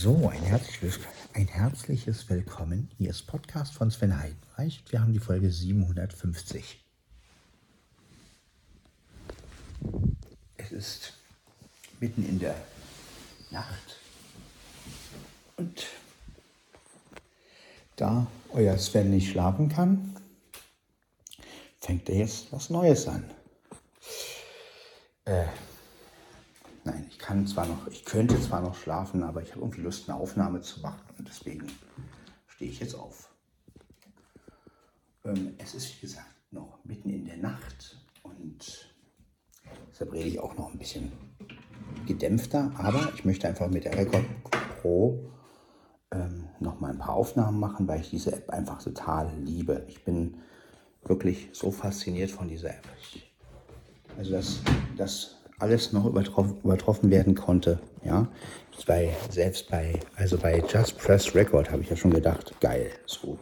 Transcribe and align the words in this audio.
So, 0.00 0.28
ein, 0.28 0.42
herzlich, 0.42 0.94
ein 1.32 1.48
herzliches 1.48 2.30
Willkommen. 2.30 2.88
Hier 2.98 3.10
ist 3.10 3.26
Podcast 3.26 3.74
von 3.74 3.90
Sven 3.90 4.16
Heidenreich. 4.16 4.84
Wir 4.90 5.00
haben 5.00 5.12
die 5.12 5.18
Folge 5.18 5.50
750. 5.50 6.84
Es 10.56 10.70
ist 10.70 11.14
mitten 11.98 12.24
in 12.28 12.38
der 12.38 12.54
Nacht 13.50 13.96
und 15.56 15.84
da 17.96 18.28
euer 18.50 18.78
Sven 18.78 19.10
nicht 19.10 19.32
schlafen 19.32 19.68
kann, 19.68 20.14
fängt 21.80 22.08
er 22.08 22.18
jetzt 22.18 22.52
was 22.52 22.70
Neues 22.70 23.08
an. 23.08 23.28
Äh, 25.24 25.46
Nein, 26.88 27.06
ich 27.10 27.18
kann 27.38 27.46
zwar 27.46 27.66
noch, 27.66 27.86
ich 27.86 28.04
könnte 28.04 28.40
zwar 28.40 28.60
noch 28.60 28.74
schlafen, 28.74 29.22
aber 29.22 29.40
ich 29.42 29.52
habe 29.52 29.60
irgendwie 29.60 29.82
Lust, 29.82 30.08
eine 30.08 30.18
Aufnahme 30.18 30.60
zu 30.60 30.80
machen 30.80 31.00
und 31.18 31.28
deswegen 31.28 31.68
stehe 32.48 32.68
ich 32.68 32.80
jetzt 32.80 32.96
auf. 32.96 33.30
Ähm, 35.24 35.54
es 35.58 35.72
ist, 35.74 35.94
wie 35.96 36.00
gesagt, 36.00 36.26
noch 36.50 36.80
mitten 36.84 37.10
in 37.10 37.26
der 37.26 37.36
Nacht 37.36 37.96
und 38.24 38.92
deshalb 39.88 40.12
rede 40.12 40.28
ich 40.28 40.40
auch 40.40 40.56
noch 40.56 40.72
ein 40.72 40.78
bisschen 40.78 41.12
gedämpfter, 42.06 42.72
aber 42.76 43.12
ich 43.14 43.24
möchte 43.24 43.46
einfach 43.46 43.68
mit 43.68 43.84
der 43.84 43.96
Record 43.96 44.24
Pro 44.82 45.30
ähm, 46.10 46.48
noch 46.58 46.80
mal 46.80 46.90
ein 46.90 46.98
paar 46.98 47.14
Aufnahmen 47.14 47.60
machen, 47.60 47.86
weil 47.86 48.00
ich 48.00 48.10
diese 48.10 48.32
App 48.32 48.50
einfach 48.50 48.82
total 48.82 49.32
liebe. 49.38 49.84
Ich 49.86 50.04
bin 50.04 50.38
wirklich 51.04 51.50
so 51.52 51.70
fasziniert 51.70 52.32
von 52.32 52.48
dieser 52.48 52.70
App. 52.70 52.88
Also 54.16 54.32
das, 54.32 54.60
das 54.96 55.37
alles 55.58 55.92
noch 55.92 56.06
übertroffen, 56.06 56.58
übertroffen 56.62 57.10
werden 57.10 57.34
konnte. 57.34 57.80
Ja, 58.04 58.28
bei, 58.86 59.14
selbst 59.30 59.68
bei, 59.68 59.98
also 60.16 60.38
bei 60.38 60.62
Just 60.68 60.98
Press 60.98 61.34
Record 61.34 61.70
habe 61.70 61.82
ich 61.82 61.90
ja 61.90 61.96
schon 61.96 62.12
gedacht, 62.12 62.54
geil, 62.60 62.90
so. 63.06 63.38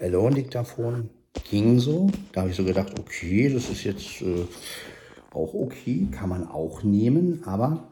Alone 0.00 0.36
Diktaphon 0.36 1.10
ging 1.50 1.78
so. 1.78 2.10
Da 2.32 2.40
habe 2.40 2.50
ich 2.50 2.56
so 2.56 2.64
gedacht, 2.64 2.98
okay, 2.98 3.52
das 3.52 3.68
ist 3.70 3.84
jetzt 3.84 4.22
äh, 4.22 4.46
auch 5.32 5.54
okay, 5.54 6.08
kann 6.10 6.28
man 6.28 6.48
auch 6.48 6.82
nehmen, 6.82 7.44
aber 7.44 7.88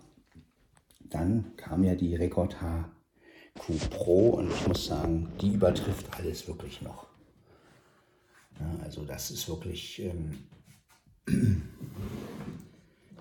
dann 1.10 1.52
kam 1.56 1.84
ja 1.84 1.94
die 1.94 2.14
Record 2.14 2.56
HQ 2.60 3.90
Pro 3.90 4.30
und 4.30 4.50
ich 4.50 4.66
muss 4.66 4.86
sagen, 4.86 5.28
die 5.40 5.52
übertrifft 5.54 6.06
alles 6.18 6.48
wirklich 6.48 6.82
noch. 6.82 7.06
Ja, 8.58 8.84
also 8.84 9.04
das 9.04 9.30
ist 9.30 9.48
wirklich 9.48 10.02
ähm, 10.02 10.38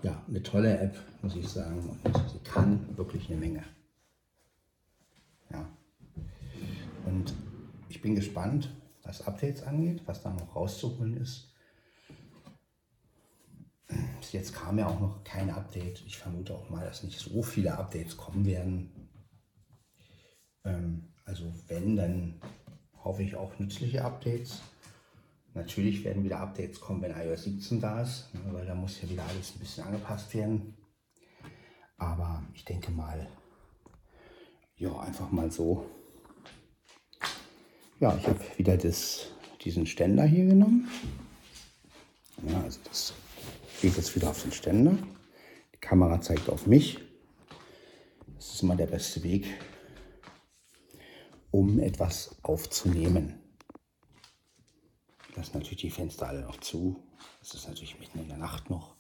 ja, 0.04 0.24
eine 0.28 0.44
tolle 0.44 0.78
App, 0.80 0.98
muss 1.22 1.36
ich 1.36 1.48
sagen. 1.48 2.00
Und 2.04 2.16
sie 2.30 2.40
kann 2.40 2.98
wirklich 2.98 3.30
eine 3.30 3.40
Menge. 3.40 3.64
Ja. 5.52 5.68
Und 7.06 7.34
ich 7.90 8.02
bin 8.02 8.16
gespannt, 8.16 8.70
was 9.04 9.26
Updates 9.26 9.64
angeht, 9.64 10.04
was 10.06 10.22
da 10.22 10.32
noch 10.32 10.56
rauszuholen 10.56 11.18
ist. 11.18 11.54
Bis 14.20 14.34
jetzt 14.34 14.54
kam 14.54 14.78
ja 14.78 14.88
auch 14.88 15.00
noch 15.00 15.24
kein 15.24 15.50
Update. 15.50 16.04
Ich 16.06 16.18
vermute 16.18 16.54
auch 16.54 16.70
mal, 16.70 16.86
dass 16.86 17.04
nicht 17.04 17.20
so 17.20 17.42
viele 17.42 17.78
Updates 17.78 18.16
kommen 18.18 18.46
werden. 18.46 19.10
Ähm, 20.64 21.14
also 21.26 21.52
wenn, 21.68 21.96
dann 21.96 22.42
hoffe 23.04 23.24
ich 23.24 23.36
auch 23.36 23.58
nützliche 23.58 24.04
Updates. 24.04 24.62
Natürlich 25.54 26.04
werden 26.04 26.24
wieder 26.24 26.40
Updates 26.40 26.80
kommen, 26.80 27.02
wenn 27.02 27.12
iOS 27.12 27.44
17 27.44 27.82
da 27.82 28.02
ist, 28.02 28.34
ne, 28.34 28.42
weil 28.52 28.66
da 28.66 28.76
muss 28.76 29.02
ja 29.02 29.10
wieder 29.10 29.24
alles 29.24 29.56
ein 29.56 29.60
bisschen 29.60 29.84
angepasst 29.84 30.34
werden. 30.34 30.78
Aber 31.98 32.44
ich 32.54 32.64
denke 32.64 32.92
mal, 32.92 33.28
ja, 34.76 34.98
einfach 35.00 35.32
mal 35.32 35.52
so. 35.52 35.86
Ja, 38.00 38.16
ich 38.16 38.28
habe 38.28 38.40
wieder 38.58 38.78
das, 38.78 39.32
diesen 39.62 39.86
Ständer 39.86 40.24
hier 40.24 40.46
genommen. 40.46 40.88
Ja, 42.48 42.62
also 42.62 42.80
das 42.86 43.14
geht 43.82 43.98
jetzt 43.98 44.16
wieder 44.16 44.30
auf 44.30 44.42
den 44.42 44.54
Ständer. 44.54 44.98
Die 45.74 45.80
Kamera 45.80 46.22
zeigt 46.22 46.48
auf 46.50 46.68
mich. 46.68 47.00
Das 48.36 48.54
ist 48.54 48.64
immer 48.64 48.78
der 48.78 48.88
beste 48.88 49.24
Weg, 49.24 49.48
um 51.52 51.80
etwas 51.80 52.38
aufzunehmen 52.44 53.39
lassen 55.40 55.58
natürlich 55.58 55.82
die 55.82 55.90
Fenster 55.90 56.28
alle 56.28 56.42
noch 56.42 56.60
zu. 56.60 57.02
Es 57.42 57.54
ist 57.54 57.68
natürlich 57.68 57.98
mitten 58.00 58.20
in 58.20 58.28
der 58.28 58.38
Nacht 58.38 58.70
noch. 58.70 58.94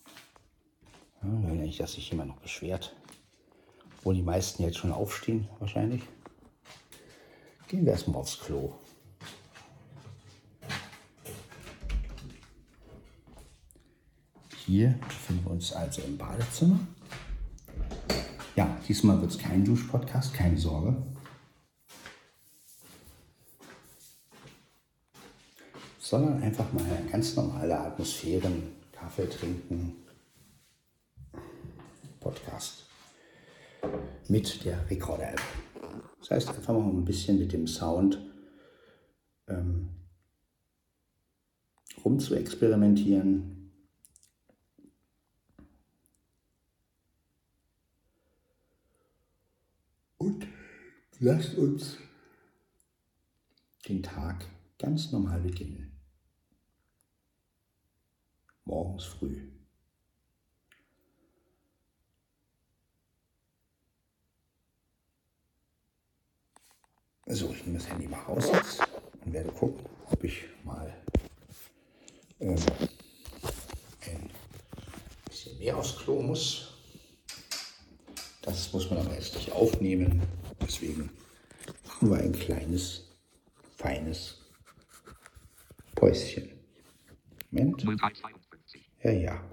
Ja, 1.21 1.29
will 1.29 1.57
nicht, 1.57 1.79
dass 1.79 1.93
sich 1.93 2.09
jemand 2.09 2.29
noch 2.29 2.39
beschwert. 2.39 2.95
Obwohl 3.97 4.15
die 4.15 4.21
meisten 4.21 4.63
jetzt 4.63 4.77
schon 4.77 4.93
aufstehen, 4.93 5.49
wahrscheinlich. 5.59 6.01
Gehen 7.67 7.85
wir 7.85 7.91
erstmal 7.91 8.21
aufs 8.21 8.39
Klo. 8.39 8.73
Hier 14.65 14.97
befinden 15.07 15.43
wir 15.43 15.51
uns 15.51 15.73
also 15.73 16.01
im 16.03 16.17
Badezimmer. 16.17 16.79
Ja, 18.55 18.77
diesmal 18.87 19.19
wird 19.19 19.31
es 19.31 19.37
kein 19.37 19.65
Duschpodcast, 19.65 20.33
keine 20.33 20.57
Sorge. 20.57 20.95
Sondern 26.09 26.41
einfach 26.41 26.73
mal 26.73 26.83
ganz 27.11 27.35
normale 27.35 27.79
Atmosphären, 27.79 28.63
Kaffee 28.91 29.29
trinken, 29.29 29.95
Podcast 32.19 32.85
mit 34.27 34.65
der 34.65 34.89
Recorder-App. 34.89 35.39
Das 36.17 36.31
heißt, 36.31 36.49
einfach 36.49 36.73
mal 36.73 36.89
ein 36.89 37.05
bisschen 37.05 37.37
mit 37.37 37.53
dem 37.53 37.67
Sound 37.67 38.19
ähm, 39.49 39.89
rum 42.03 42.19
zu 42.19 42.33
experimentieren. 42.33 43.71
Und 50.17 50.47
lasst 51.19 51.53
uns 51.53 51.97
den 53.87 54.01
Tag 54.01 54.47
ganz 54.79 55.11
normal 55.11 55.41
beginnen 55.41 55.98
morgens 58.69 59.05
früh. 59.05 59.41
So, 67.25 67.51
ich 67.51 67.65
nehme 67.65 67.77
das 67.77 67.89
Handy 67.89 68.07
mal 68.07 68.21
raus 68.21 68.49
jetzt 68.51 68.81
und 69.23 69.33
werde 69.33 69.51
gucken, 69.51 69.85
ob 70.09 70.23
ich 70.23 70.45
mal 70.63 70.95
ähm, 72.39 72.55
ein 74.01 74.29
bisschen 75.27 75.57
mehr 75.59 75.77
aufs 75.77 75.97
Klo 75.97 76.21
muss. 76.21 76.73
Das 78.41 78.71
muss 78.73 78.89
man 78.89 78.99
aber 78.99 79.13
jetzt 79.13 79.35
nicht 79.35 79.51
aufnehmen. 79.51 80.23
Deswegen 80.61 81.11
machen 81.85 82.09
wir 82.09 82.17
ein 82.17 82.33
kleines, 82.33 83.07
feines 83.77 84.39
Päuschen. 85.93 86.49
Moment. 87.51 87.83
Ja, 89.03 89.11
ja. 89.11 89.49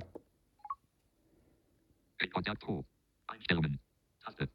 Rekorder 2.21 2.55
Pro. 2.57 2.85
Einstellungen. 3.29 3.79
Taste. 4.21 4.49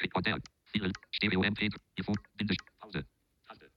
Rekorder. 0.00 0.38
Ziel. 0.72 0.92
Stereo 1.10 1.42
MP. 1.42 1.68
Info. 1.96 2.14
Bindestrich. 2.36 2.78
Pause. 2.78 3.04
Taste. 3.46 3.70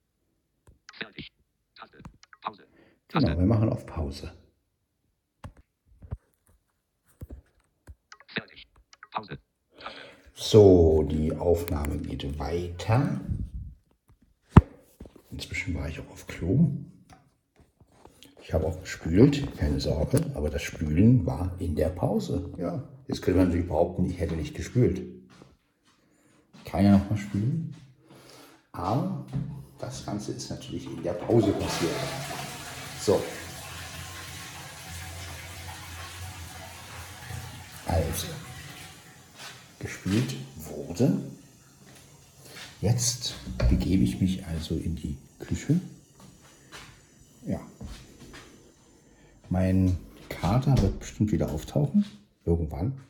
Fertig. 0.93 1.31
Taste. 1.75 1.99
Pause. 2.41 2.67
Taste. 3.09 3.27
Genau, 3.27 3.39
wir 3.39 3.45
machen 3.45 3.69
auf 3.69 3.85
Pause. 3.85 4.31
Fertig. 8.27 8.67
Pause. 9.11 9.39
So, 10.33 11.03
die 11.03 11.33
Aufnahme 11.33 11.97
geht 11.97 12.39
weiter. 12.39 13.19
Inzwischen 15.31 15.75
war 15.75 15.89
ich 15.89 15.99
auch 15.99 16.09
auf 16.09 16.27
Klo. 16.27 16.71
Ich 18.47 18.53
habe 18.53 18.65
auch 18.65 18.79
gespült, 18.79 19.57
keine 19.57 19.77
Sorge, 19.81 20.21
aber 20.33 20.49
das 20.49 20.61
Spülen 20.61 21.25
war 21.25 21.53
in 21.59 21.75
der 21.75 21.89
Pause. 21.89 22.53
Ja, 22.57 22.81
jetzt 23.09 23.21
könnte 23.21 23.39
man 23.39 23.49
natürlich 23.49 23.67
behaupten, 23.67 24.05
ich 24.05 24.21
hätte 24.21 24.37
nicht 24.37 24.55
gespült. 24.55 25.01
Kann 26.63 26.85
ja 26.85 26.97
noch 26.97 27.09
mal 27.09 27.17
spülen. 27.17 27.75
Aber 28.71 29.25
das 29.79 30.05
Ganze 30.05 30.31
ist 30.31 30.49
natürlich 30.49 30.85
in 30.85 31.03
der 31.03 31.11
Pause 31.11 31.51
passiert. 31.51 31.91
So. 33.01 33.21
Also, 37.85 38.27
gespült 39.79 40.37
wurde. 40.55 41.19
Jetzt 42.79 43.35
begebe 43.69 44.05
ich 44.05 44.21
mich 44.21 44.45
also 44.45 44.75
in 44.75 44.95
die 44.95 45.17
Küche. 45.39 45.81
Mein 49.67 49.97
Kater 50.29 50.81
wird 50.81 50.99
bestimmt 50.99 51.31
wieder 51.33 51.51
auftauchen. 51.51 52.05
Irgendwann. 52.45 53.01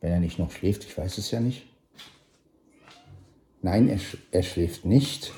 Wenn 0.00 0.12
er 0.12 0.20
nicht 0.20 0.38
noch 0.38 0.50
schläft, 0.50 0.84
ich 0.84 0.96
weiß 0.96 1.16
es 1.16 1.30
ja 1.30 1.40
nicht. 1.40 1.66
Nein, 3.62 3.88
er, 3.88 3.98
er 4.30 4.42
schläft 4.42 4.84
nicht. 4.84 5.32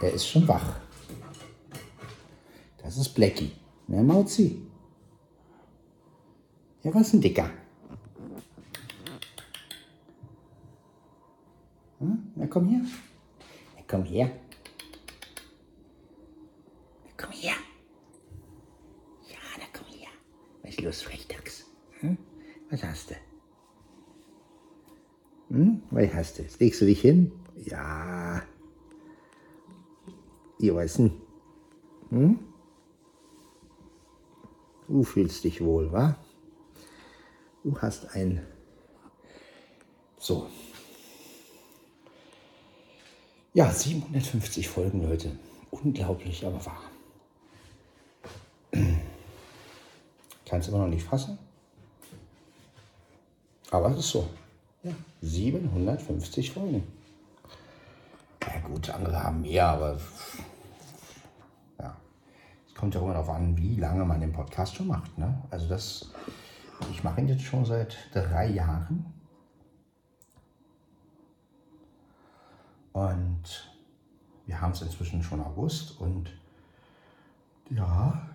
Er 0.00 0.12
ist 0.12 0.26
schon 0.26 0.48
wach. 0.48 0.80
Das 2.82 2.96
ist 2.96 3.10
Blackie. 3.10 3.52
Na, 3.86 4.02
Mauzi. 4.02 4.60
Ja, 6.82 6.92
was 6.92 7.12
ein 7.12 7.20
Dicker? 7.20 7.48
Hm? 12.00 12.32
Na, 12.34 12.46
komm 12.48 12.68
her. 12.68 12.80
Na, 13.76 13.82
komm 13.86 14.04
her. 14.04 14.30
Na, 17.04 17.10
komm 17.16 17.30
her. 17.30 17.54
Ja, 19.28 19.36
na, 19.58 19.64
komm 19.72 19.86
her. 19.86 20.08
Was 20.82 20.96
ist 20.96 21.04
los, 21.04 21.12
Frechdachs? 21.12 21.66
Hm? 22.00 22.18
Was 22.70 22.82
hast 22.82 23.10
du? 23.10 23.14
Hm? 25.50 25.82
Was 25.90 26.12
hast 26.12 26.38
du? 26.38 26.42
Jetzt 26.42 26.60
legst 26.60 26.80
du 26.80 26.86
dich 26.86 27.00
hin? 27.00 27.30
Ja. 27.56 28.42
Ihr 30.58 30.74
was 30.74 30.94
denn? 30.94 31.12
Hm? 32.10 32.38
Du 34.88 35.04
fühlst 35.04 35.44
dich 35.44 35.62
wohl, 35.62 35.92
wa? 35.92 36.16
Du 37.62 37.80
hast 37.80 38.16
ein... 38.16 38.44
So. 40.18 40.48
Ja, 43.54 43.70
750 43.70 44.68
Folgen, 44.68 45.02
Leute. 45.02 45.38
Unglaublich, 45.70 46.44
aber 46.44 46.64
wahr. 46.66 46.90
Kannst 50.52 50.68
immer 50.68 50.80
noch 50.80 50.88
nicht 50.88 51.06
fassen. 51.06 51.38
Aber 53.70 53.88
es 53.88 54.00
ist 54.00 54.10
so. 54.10 54.28
Ja, 54.82 54.92
750 55.22 56.52
Folgen. 56.52 56.86
Ja 58.42 58.60
gut, 58.60 58.90
andere 58.90 59.22
haben 59.22 59.40
mehr, 59.40 59.66
aber 59.66 59.98
ja. 61.78 61.96
Es 62.68 62.74
kommt 62.74 62.94
ja 62.94 63.00
immer 63.00 63.14
darauf 63.14 63.30
an, 63.30 63.56
wie 63.56 63.76
lange 63.76 64.04
man 64.04 64.20
den 64.20 64.34
Podcast 64.34 64.74
schon 64.76 64.88
macht. 64.88 65.16
Ne? 65.16 65.42
Also 65.50 65.66
das, 65.68 66.10
ich 66.90 67.02
mache 67.02 67.22
ihn 67.22 67.28
jetzt 67.28 67.44
schon 67.44 67.64
seit 67.64 67.96
drei 68.12 68.48
Jahren. 68.48 69.06
Und 72.92 73.72
wir 74.44 74.60
haben 74.60 74.72
es 74.72 74.82
inzwischen 74.82 75.22
schon 75.22 75.40
August 75.40 75.98
und 75.98 76.30
ja, 77.70 78.28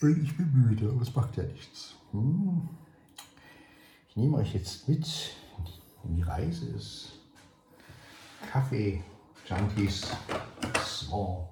ich 0.00 0.36
bin 0.36 0.52
müde, 0.52 0.90
aber 0.90 1.02
es 1.02 1.14
macht 1.14 1.36
ja 1.36 1.44
nichts. 1.44 1.94
Hm. 2.12 2.68
Ich 4.08 4.16
nehme 4.16 4.36
euch 4.36 4.54
jetzt 4.54 4.88
mit 4.88 5.34
in 6.04 6.16
die 6.16 6.22
Reise 6.22 6.72
des 6.72 7.12
Kaffee-Junkies 8.52 10.06
Swan 10.84 11.48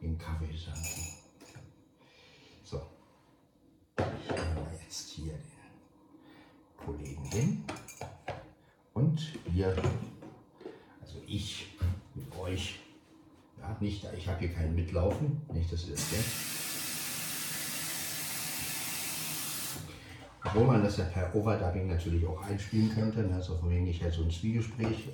im 0.00 0.16
Kaffee-Junkie. 0.16 1.14
So, 2.62 2.80
ich 3.98 4.30
nehme 4.30 4.68
jetzt 4.82 5.08
hier 5.10 5.34
den 5.34 6.76
Kollegen 6.76 7.24
hin 7.24 7.64
und 8.94 9.20
wir, 9.52 9.76
also 11.02 11.18
ich 11.26 11.76
mit 12.14 12.34
euch, 12.38 12.80
ja, 13.68 13.76
nicht, 13.80 14.06
ich 14.16 14.28
habe 14.28 14.40
hier 14.40 14.52
keinen 14.52 14.74
Mitlaufen, 14.74 15.40
nicht, 15.52 15.72
dass 15.72 15.86
ihr 15.86 15.94
das. 15.94 16.04
Obwohl 20.44 20.66
man 20.66 20.82
das 20.84 20.98
ja 20.98 21.04
per 21.06 21.34
Overdubbing 21.34 21.86
natürlich 21.88 22.26
auch 22.26 22.42
einspielen 22.42 22.94
könnte, 22.94 23.22
ne? 23.22 23.42
so 23.42 23.56
von 23.56 23.70
wegen 23.70 23.86
ich 23.86 24.02
halt 24.02 24.12
so 24.12 24.22
ein 24.22 24.30
Zwiegespräch. 24.30 25.08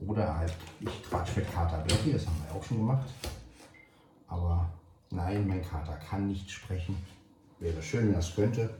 Oder 0.00 0.36
halt, 0.36 0.52
ich 0.80 1.02
quatsch 1.04 1.36
mit 1.36 1.52
Kater 1.52 1.78
Blackie, 1.78 2.12
das 2.12 2.26
haben 2.26 2.42
wir 2.44 2.56
auch 2.56 2.64
schon 2.64 2.78
gemacht. 2.78 3.08
Aber 4.26 4.68
nein, 5.10 5.46
mein 5.46 5.62
Kater 5.62 5.94
kann 5.96 6.26
nicht 6.26 6.50
sprechen. 6.50 6.96
Wäre 7.60 7.80
schön, 7.82 8.06
wenn 8.06 8.14
das 8.14 8.34
könnte. 8.34 8.70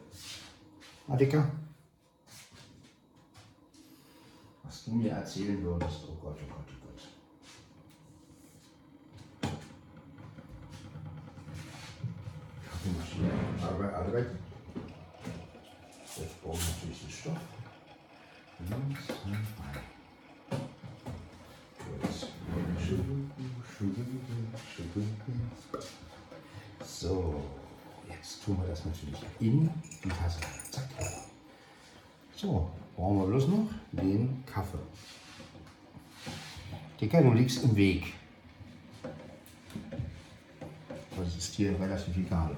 Adika? 1.06 1.48
Was 4.64 4.84
du 4.84 4.94
mir 4.94 5.10
erzählen 5.10 5.62
würdest, 5.62 6.00
oh 6.08 6.16
Gott, 6.20 6.38
oh 6.42 6.54
Gott. 6.54 6.62
Kaffeemaschine, 12.82 13.11
Arbeit, 13.62 13.94
Arbeit. 13.94 14.26
Jetzt 16.16 16.42
brauchen 16.42 16.58
wir 16.58 16.74
natürlich 16.74 17.00
den 17.00 17.10
Stoff. 17.10 17.38
So, 26.84 27.42
jetzt 28.08 28.44
tun 28.44 28.58
wir 28.60 28.68
das 28.68 28.84
natürlich 28.84 29.20
in 29.40 29.70
die 30.04 30.08
Tasse. 30.08 30.40
Zack. 30.70 30.88
So, 32.36 32.70
brauchen 32.96 33.18
wir 33.18 33.26
bloß 33.26 33.48
noch 33.48 33.68
den 33.92 34.44
Kaffee. 34.46 34.78
Dicker, 37.00 37.22
du 37.22 37.32
liegst 37.32 37.64
im 37.64 37.74
Weg. 37.74 38.14
Das 41.16 41.36
ist 41.36 41.54
hier 41.54 41.78
relativ 41.80 42.16
egal. 42.16 42.56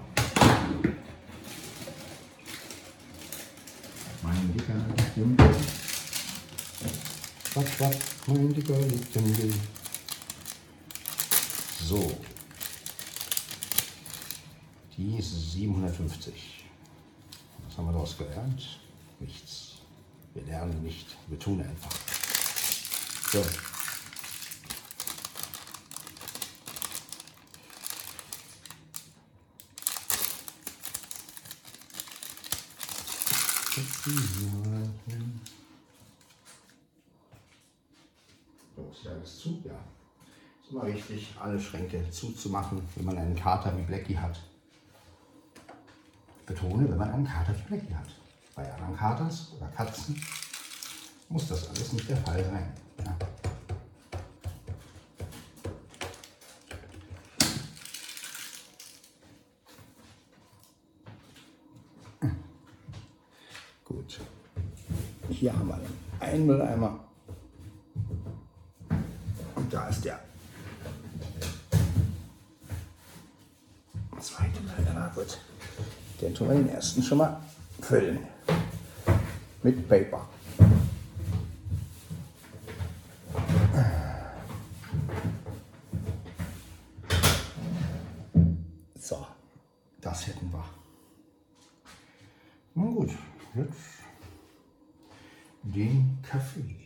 Mein 4.23 4.53
Dicker 4.53 4.75
liegt 4.97 5.17
im 5.17 5.39
Weg. 5.39 5.57
Was, 7.55 7.81
was, 7.81 7.97
mein 8.27 8.55
Dicker 8.55 8.79
liegt 8.79 9.17
im 9.17 9.39
Weg. 9.39 9.55
So. 11.87 12.19
Die 14.97 15.19
ist 15.19 15.53
750. 15.53 16.65
Was 17.67 17.79
haben 17.79 17.87
wir 17.87 17.93
daraus 17.93 18.17
gelernt? 18.17 18.81
Nichts. 19.21 19.73
Wir 20.35 20.43
lernen 20.45 20.83
nicht, 20.83 21.07
wir 21.29 21.39
tun 21.39 21.61
einfach. 21.61 21.97
So. 23.33 23.74
So, 34.05 34.11
ist 38.93 39.05
ja 39.05 39.13
alles 39.13 39.39
zu? 39.39 39.63
Ja. 39.65 39.73
Ist 40.63 40.71
immer 40.71 40.87
wichtig, 40.87 41.35
alle 41.41 41.59
Schränke 41.59 42.11
zuzumachen, 42.11 42.83
wenn 42.97 43.07
man 43.07 43.17
einen 43.17 43.35
Kater 43.35 43.75
wie 43.79 43.83
Blackie 43.83 44.19
hat. 44.19 44.43
Betone, 46.45 46.87
wenn 46.91 46.99
man 46.99 47.13
einen 47.13 47.27
Kater 47.27 47.55
wie 47.57 47.63
Blackie 47.63 47.95
hat. 47.95 48.09
Bei 48.55 48.71
anderen 48.75 48.95
Katers 48.95 49.53
oder 49.57 49.69
Katzen 49.69 50.23
muss 51.31 51.49
das 51.49 51.67
alles 51.69 51.95
nicht 51.95 52.07
der 52.07 52.19
Fall 52.19 52.45
sein. 52.45 52.75
Ja. 53.07 53.17
Gut. 63.85 64.21
Hier 65.29 65.53
haben 65.53 65.69
wir 65.69 65.81
einen 66.45 66.59
Mülleimer. 66.59 67.01
Und 69.55 69.73
da 69.73 69.89
ist 69.89 70.05
der 70.05 70.21
zweite 74.21 74.61
Mülleimer. 74.61 75.11
Gut. 75.15 75.39
Den 76.21 76.35
tun 76.35 76.49
wir 76.49 76.57
den 76.57 76.69
ersten 76.69 77.03
schon 77.03 77.19
mal 77.19 77.41
füllen 77.81 78.19
mit 79.63 79.89
Paper. 79.89 80.29
So, 89.01 89.27
das 90.01 90.27
hätten 90.27 90.53
wir. 90.53 90.65
Nun 92.75 92.95
gut, 92.95 93.11
jetzt 93.55 94.05
den 95.65 96.19
Kaffee. 96.23 96.77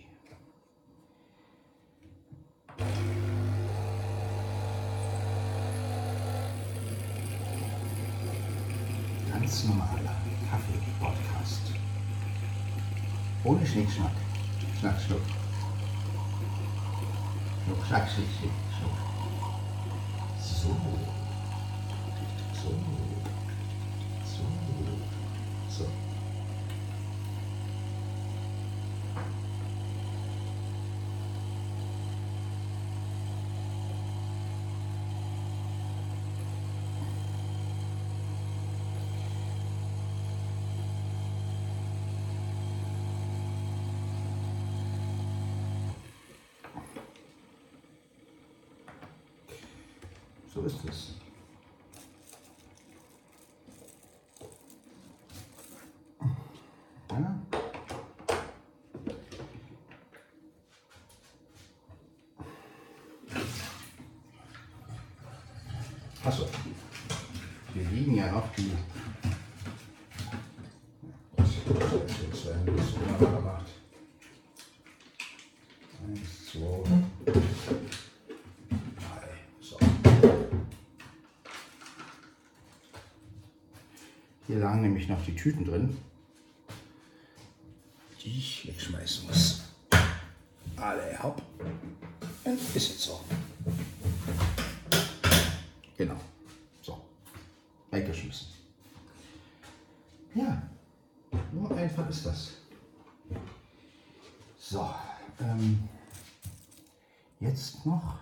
Ganz 9.31 9.65
normaler 9.65 10.15
Kaffee-Podcast. 10.51 11.73
Ohne 13.45 13.67
Schnickschnack. 13.67 14.11
Schnack, 14.79 15.01
schnuck. 15.01 15.21
Schnuck, 17.65 17.87
schnack, 17.87 18.09
schnick. 18.11 18.51
So. 20.41 20.77
So. 22.53 22.75
So 50.55 50.65
ist 50.65 50.85
es. 50.89 51.15
Ja. 57.11 57.39
Achso, 66.25 66.49
hier 67.73 67.85
liegen 67.91 68.15
ja 68.17 68.33
noch 68.33 68.49
die. 68.57 68.73
Das 71.37 71.49
ist 71.49 71.57
jetzt 72.23 72.49
ein 72.49 72.65
bisschen 72.75 73.21
wunderbar 73.21 73.41
gemacht. 73.41 73.67
Eins, 76.05 76.47
zwei, 76.51 76.83
drei. 78.97 79.29
So. 79.61 79.79
Hier 84.47 84.57
lagen 84.69 84.83
nämlich 84.83 85.09
noch 85.09 85.25
die 85.25 85.35
Tüten 85.35 85.65
drin, 85.65 85.97
die 88.23 88.37
ich 88.37 88.67
wegschmeißen 88.69 89.27
muss. 89.27 89.63
Alle 90.77 91.23
hopp. 91.23 91.41
Und 92.45 92.61
ist 92.75 92.89
jetzt 92.91 93.01
so. 93.01 93.19
Genau. 95.97 96.21
So. 96.83 97.01
Weggeschmissen. 97.91 98.49
Ja. 100.35 100.63
Nur 101.53 101.75
einfach 101.75 102.07
ist 102.11 102.27
das. 102.27 102.53
So. 104.59 104.95
Ähm, 105.41 105.89
jetzt 107.41 107.87
noch. 107.87 108.19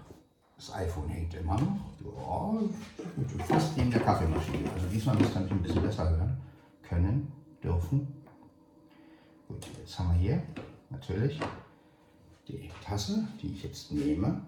Hängt 1.27 1.43
immer 1.43 1.61
noch. 1.61 1.77
Ja, 2.05 3.45
fast 3.47 3.77
neben 3.77 3.91
der 3.91 4.01
Kaffeemaschine. 4.01 4.71
Also 4.73 4.87
diesmal 4.87 5.17
müsst 5.17 5.35
ihr 5.35 5.41
ein 5.41 5.63
bisschen 5.63 5.83
besser 5.83 6.09
hören 6.09 6.37
können, 6.89 7.33
dürfen. 7.61 8.07
Gut, 9.49 9.67
jetzt 9.77 9.99
haben 9.99 10.13
wir 10.13 10.21
hier 10.21 10.43
natürlich 10.89 11.41
die 12.47 12.71
Tasse, 12.85 13.27
die 13.43 13.55
ich 13.55 13.65
jetzt 13.65 13.91
nehme 13.91 14.41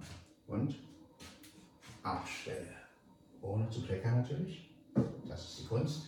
und 0.46 0.76
abstelle. 2.04 2.68
Ohne 3.42 3.68
zu 3.70 3.82
kleckern 3.82 4.18
natürlich. 4.18 4.70
Das 5.26 5.44
ist 5.44 5.60
die 5.62 5.66
Kunst. 5.66 6.02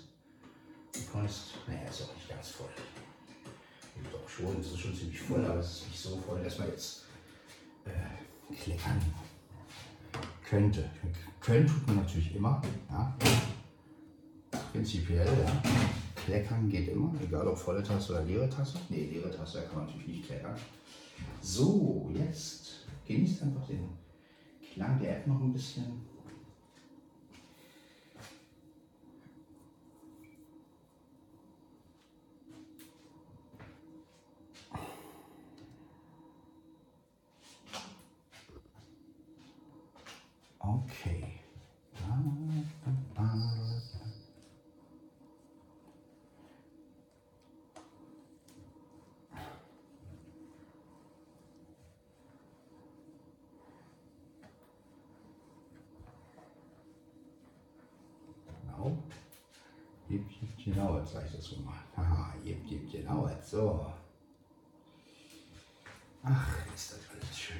Die 0.94 1.06
Kunst, 1.06 1.54
naja, 1.66 1.88
ist 1.88 2.02
auch 2.02 2.14
nicht 2.14 2.28
ganz 2.28 2.48
voll. 2.50 2.68
Doch 4.12 4.28
schon, 4.28 4.60
es 4.60 4.70
ist 4.70 4.78
schon 4.78 4.94
ziemlich 4.94 5.20
voll, 5.20 5.44
aber 5.44 5.58
es 5.58 5.72
ist 5.72 5.88
nicht 5.88 6.00
so 6.00 6.16
voll, 6.18 6.44
dass 6.44 6.58
man 6.58 6.68
jetzt 6.68 7.06
äh, 7.84 8.54
kleckern 8.54 9.00
könnte. 10.50 10.90
Können 11.40 11.66
tut 11.66 11.86
man 11.86 11.96
natürlich 11.96 12.34
immer. 12.34 12.60
Ja. 12.90 13.16
Prinzipiell, 14.72 15.26
ja. 15.26 15.62
Kleckern 16.16 16.68
geht 16.68 16.88
immer, 16.88 17.14
egal 17.22 17.46
ob 17.46 17.56
volle 17.56 17.82
Tasse 17.82 18.12
oder 18.12 18.24
leere 18.24 18.48
Tasse. 18.48 18.78
Ne, 18.88 19.06
leere 19.06 19.30
Tasse, 19.30 19.62
kann 19.62 19.78
man 19.78 19.86
natürlich 19.86 20.08
nicht 20.08 20.26
kleckern. 20.26 20.56
So, 21.40 22.10
jetzt 22.12 22.86
genießt 23.06 23.44
einfach 23.44 23.66
den 23.66 23.88
Klang 24.74 24.98
der 24.98 25.18
App 25.18 25.26
noch 25.26 25.40
ein 25.40 25.52
bisschen. 25.52 26.10
Okay. 40.62 41.40
Genau. 58.62 58.98
Jip, 60.08 60.24
jip, 60.30 60.64
genau, 60.64 60.98
jetzt 60.98 61.12
sag 61.12 61.26
ich 61.26 61.32
das 61.32 61.44
so 61.44 61.56
mal. 61.56 61.74
Haha, 61.96 62.34
jip, 62.44 62.64
jip, 62.66 62.90
genau, 62.90 63.28
jetzt 63.28 63.50
so. 63.50 63.86
Ach, 66.22 66.74
ist 66.74 66.92
das 66.92 67.00
alles 67.10 67.38
schön. 67.38 67.56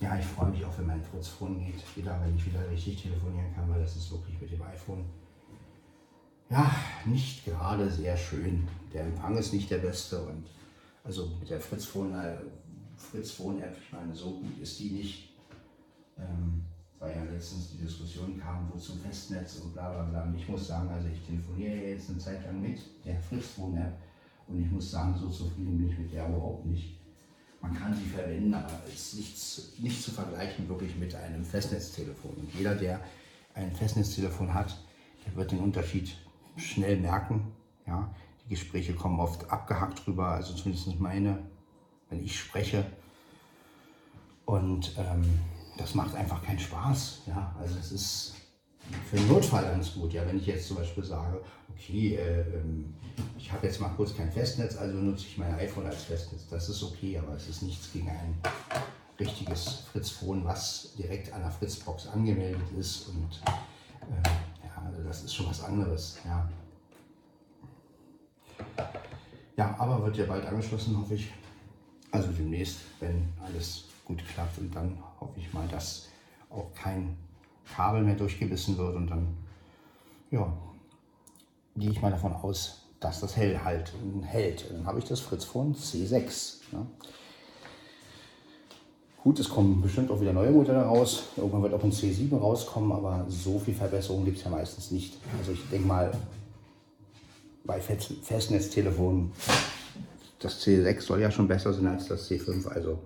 Ja, 0.00 0.18
ich 0.18 0.26
freue 0.26 0.50
mich 0.50 0.64
auch, 0.64 0.76
wenn 1.16 1.22
Fritz-Phone 1.22 1.64
geht. 1.64 1.96
Wieder, 1.96 2.20
wenn 2.22 2.36
ich 2.36 2.46
wieder 2.46 2.68
richtig 2.70 3.02
telefonieren 3.02 3.54
kann, 3.54 3.68
weil 3.70 3.80
das 3.80 3.96
ist 3.96 4.10
wirklich 4.10 4.40
mit 4.40 4.50
dem 4.52 4.62
iPhone 4.62 5.04
ja 6.48 6.70
nicht 7.04 7.44
gerade 7.44 7.90
sehr 7.90 8.16
schön. 8.16 8.68
Der 8.92 9.04
Empfang 9.04 9.36
ist 9.36 9.52
nicht 9.52 9.70
der 9.70 9.78
beste 9.78 10.20
und 10.20 10.46
also 11.02 11.32
mit 11.40 11.50
der 11.50 11.60
Fritz-Phone 11.60 12.14
äh, 12.14 12.36
Fritz-Phone 12.96 13.62
App, 13.62 13.76
ich 13.80 13.92
meine, 13.92 14.14
so 14.14 14.30
gut 14.30 14.58
ist 14.60 14.78
die 14.78 14.90
nicht. 14.90 15.28
Ähm, 16.18 16.64
weil 16.98 17.14
ja 17.14 17.24
letztens 17.24 17.72
die 17.72 17.78
Diskussion 17.78 18.40
kam, 18.40 18.70
wo 18.72 18.78
zum 18.78 18.98
Festnetz 19.00 19.56
und 19.56 19.74
bla 19.74 19.90
bla 19.90 20.04
bla. 20.04 20.22
Und 20.24 20.38
ich 20.38 20.48
muss 20.48 20.66
sagen, 20.66 20.88
also 20.88 21.08
ich 21.08 21.20
telefoniere 21.26 21.90
jetzt 21.90 22.08
eine 22.08 22.18
Zeit 22.18 22.44
lang 22.46 22.62
mit 22.62 22.78
der 23.04 23.20
Fritz-Phone 23.20 23.76
App 23.76 23.98
und 24.46 24.62
ich 24.62 24.70
muss 24.70 24.90
sagen, 24.90 25.14
so 25.18 25.28
zufrieden 25.28 25.76
bin 25.76 25.90
ich 25.90 25.98
mit 25.98 26.12
der 26.12 26.28
überhaupt 26.28 26.64
nicht. 26.64 26.96
Man 27.60 27.74
kann 27.74 27.94
sie 27.94 28.04
verwenden, 28.04 28.54
aber 28.54 28.82
es 28.86 28.94
ist 28.94 29.14
nichts, 29.14 29.72
nicht 29.78 30.02
zu 30.02 30.10
vergleichen 30.10 30.68
wirklich 30.68 30.96
mit 30.96 31.14
einem 31.14 31.44
Festnetztelefon. 31.44 32.32
Und 32.32 32.54
jeder, 32.54 32.74
der 32.74 33.00
ein 33.54 33.74
Festnetztelefon 33.74 34.52
hat, 34.52 34.76
der 35.24 35.34
wird 35.36 35.52
den 35.52 35.60
Unterschied 35.60 36.16
schnell 36.56 36.96
merken. 36.98 37.52
Ja? 37.86 38.14
Die 38.44 38.50
Gespräche 38.50 38.94
kommen 38.94 39.18
oft 39.18 39.50
abgehackt 39.50 40.06
rüber, 40.06 40.28
also 40.28 40.54
zumindest 40.54 41.00
meine, 41.00 41.38
wenn 42.10 42.22
ich 42.22 42.38
spreche. 42.38 42.86
Und 44.44 44.94
ähm, 44.98 45.24
das 45.78 45.94
macht 45.94 46.14
einfach 46.14 46.42
keinen 46.42 46.60
Spaß. 46.60 47.22
Ja? 47.26 47.54
Also 47.58 47.78
es 47.78 47.90
ist 47.90 48.34
für 49.10 49.16
einen 49.16 49.28
Notfall 49.28 49.64
ganz 49.64 49.94
gut. 49.94 50.12
Ja, 50.12 50.26
wenn 50.26 50.38
ich 50.38 50.46
jetzt 50.46 50.68
zum 50.68 50.76
Beispiel 50.76 51.04
sage, 51.04 51.40
okay, 51.70 52.16
äh, 52.16 52.40
ähm, 52.40 52.94
ich 53.38 53.52
habe 53.52 53.66
jetzt 53.66 53.80
mal 53.80 53.90
kurz 53.90 54.16
kein 54.16 54.30
Festnetz, 54.30 54.76
also 54.76 54.96
nutze 54.98 55.26
ich 55.26 55.38
mein 55.38 55.54
iPhone 55.54 55.86
als 55.86 56.04
Festnetz. 56.04 56.46
Das 56.48 56.68
ist 56.68 56.82
okay, 56.82 57.18
aber 57.18 57.34
es 57.34 57.48
ist 57.48 57.62
nichts 57.62 57.92
gegen 57.92 58.08
ein 58.08 58.36
richtiges 59.18 59.84
Fritz-Phone, 59.92 60.44
was 60.44 60.94
direkt 60.98 61.32
an 61.32 61.42
der 61.42 61.50
Fritzbox 61.50 62.08
angemeldet 62.08 62.70
ist. 62.78 63.08
Und 63.08 63.40
äh, 64.02 64.28
ja, 64.64 64.82
also 64.84 65.02
das 65.02 65.24
ist 65.24 65.34
schon 65.34 65.48
was 65.48 65.62
anderes. 65.62 66.18
Ja. 66.24 66.48
ja, 69.56 69.76
aber 69.78 70.04
wird 70.04 70.16
ja 70.16 70.26
bald 70.26 70.46
angeschlossen, 70.46 70.98
hoffe 70.98 71.14
ich. 71.14 71.32
Also 72.10 72.28
demnächst, 72.28 72.78
wenn 73.00 73.28
alles 73.44 73.84
gut 74.04 74.22
klappt. 74.26 74.58
Und 74.58 74.74
dann 74.74 74.98
hoffe 75.20 75.38
ich 75.38 75.52
mal, 75.52 75.66
dass 75.68 76.08
auch 76.50 76.72
kein 76.74 77.16
Kabel 77.74 78.02
mehr 78.02 78.14
durchgebissen 78.14 78.78
wird 78.78 78.96
und 78.96 79.08
dann 79.08 79.36
ja, 80.30 80.52
gehe 81.76 81.90
ich 81.90 82.00
mal 82.00 82.10
davon 82.10 82.32
aus, 82.32 82.82
dass 83.00 83.20
das 83.20 83.36
hell 83.36 83.60
halt 83.62 83.92
hält. 84.22 84.70
Dann 84.70 84.86
habe 84.86 84.98
ich 84.98 85.04
das 85.04 85.20
Fritz 85.20 85.44
von 85.44 85.74
C6. 85.74 86.56
Ja. 86.72 86.86
Gut, 89.22 89.40
es 89.40 89.48
kommen 89.48 89.82
bestimmt 89.82 90.10
auch 90.10 90.20
wieder 90.20 90.32
neue 90.32 90.52
Modelle 90.52 90.82
raus. 90.82 91.24
Irgendwann 91.36 91.62
wird 91.62 91.74
auch 91.74 91.82
ein 91.82 91.92
C7 91.92 92.38
rauskommen, 92.38 92.92
aber 92.92 93.26
so 93.28 93.58
viel 93.58 93.74
Verbesserung 93.74 94.24
gibt 94.24 94.38
es 94.38 94.44
ja 94.44 94.50
meistens 94.50 94.90
nicht. 94.90 95.18
Also 95.38 95.52
ich 95.52 95.68
denke 95.68 95.86
mal, 95.86 96.12
bei 97.64 97.80
Festnetztelefonen, 97.80 99.32
das 100.38 100.64
C6 100.64 101.00
soll 101.00 101.20
ja 101.20 101.30
schon 101.30 101.48
besser 101.48 101.72
sein 101.72 101.88
als 101.88 102.06
das 102.06 102.30
C5. 102.30 102.68
Also 102.68 103.00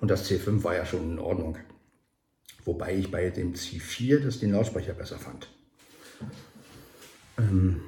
und 0.00 0.08
das 0.08 0.30
C5 0.30 0.62
war 0.62 0.74
ja 0.74 0.86
schon 0.86 1.12
in 1.12 1.18
Ordnung. 1.18 1.56
Wobei 2.64 2.96
ich 2.96 3.10
bei 3.10 3.30
dem 3.30 3.54
C4 3.54 4.20
das 4.20 4.40
den 4.40 4.52
Lautsprecher 4.52 4.92
besser 4.92 5.18
fand. 5.18 5.48
Ähm, 7.38 7.80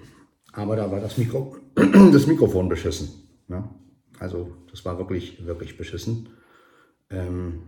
aber 0.52 0.76
da 0.76 0.90
war 0.90 1.00
das, 1.00 1.18
Mikro, 1.18 1.56
das 1.74 2.26
Mikrofon 2.26 2.68
beschissen. 2.68 3.08
Ne? 3.48 3.68
Also 4.18 4.56
das 4.70 4.84
war 4.84 4.98
wirklich, 4.98 5.44
wirklich 5.46 5.76
beschissen. 5.76 6.28
Ähm, 7.10 7.62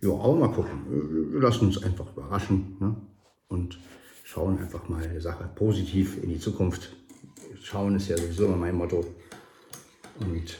ja, 0.00 0.10
aber 0.10 0.34
mal 0.34 0.52
gucken. 0.52 1.32
Wir 1.32 1.40
lassen 1.40 1.66
uns 1.66 1.82
einfach 1.82 2.12
überraschen 2.12 2.76
ne? 2.78 2.96
und 3.48 3.78
schauen 4.22 4.58
einfach 4.58 4.88
mal 4.88 5.08
die 5.08 5.20
Sache 5.20 5.48
positiv 5.54 6.22
in 6.22 6.30
die 6.30 6.38
Zukunft. 6.38 6.94
Schauen 7.62 7.96
ist 7.96 8.08
ja 8.08 8.16
sowieso 8.16 8.46
immer 8.46 8.56
mein 8.56 8.74
Motto. 8.74 9.04
Und 10.20 10.58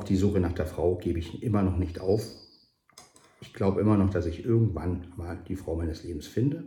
Auch 0.00 0.04
die 0.04 0.16
Suche 0.16 0.40
nach 0.40 0.54
der 0.54 0.64
Frau 0.64 0.96
gebe 0.96 1.18
ich 1.18 1.42
immer 1.42 1.62
noch 1.62 1.76
nicht 1.76 2.00
auf. 2.00 2.22
Ich 3.42 3.52
glaube 3.52 3.82
immer 3.82 3.98
noch, 3.98 4.08
dass 4.08 4.24
ich 4.24 4.46
irgendwann 4.46 5.12
mal 5.18 5.36
die 5.46 5.56
Frau 5.56 5.76
meines 5.76 6.04
Lebens 6.04 6.26
finde. 6.26 6.64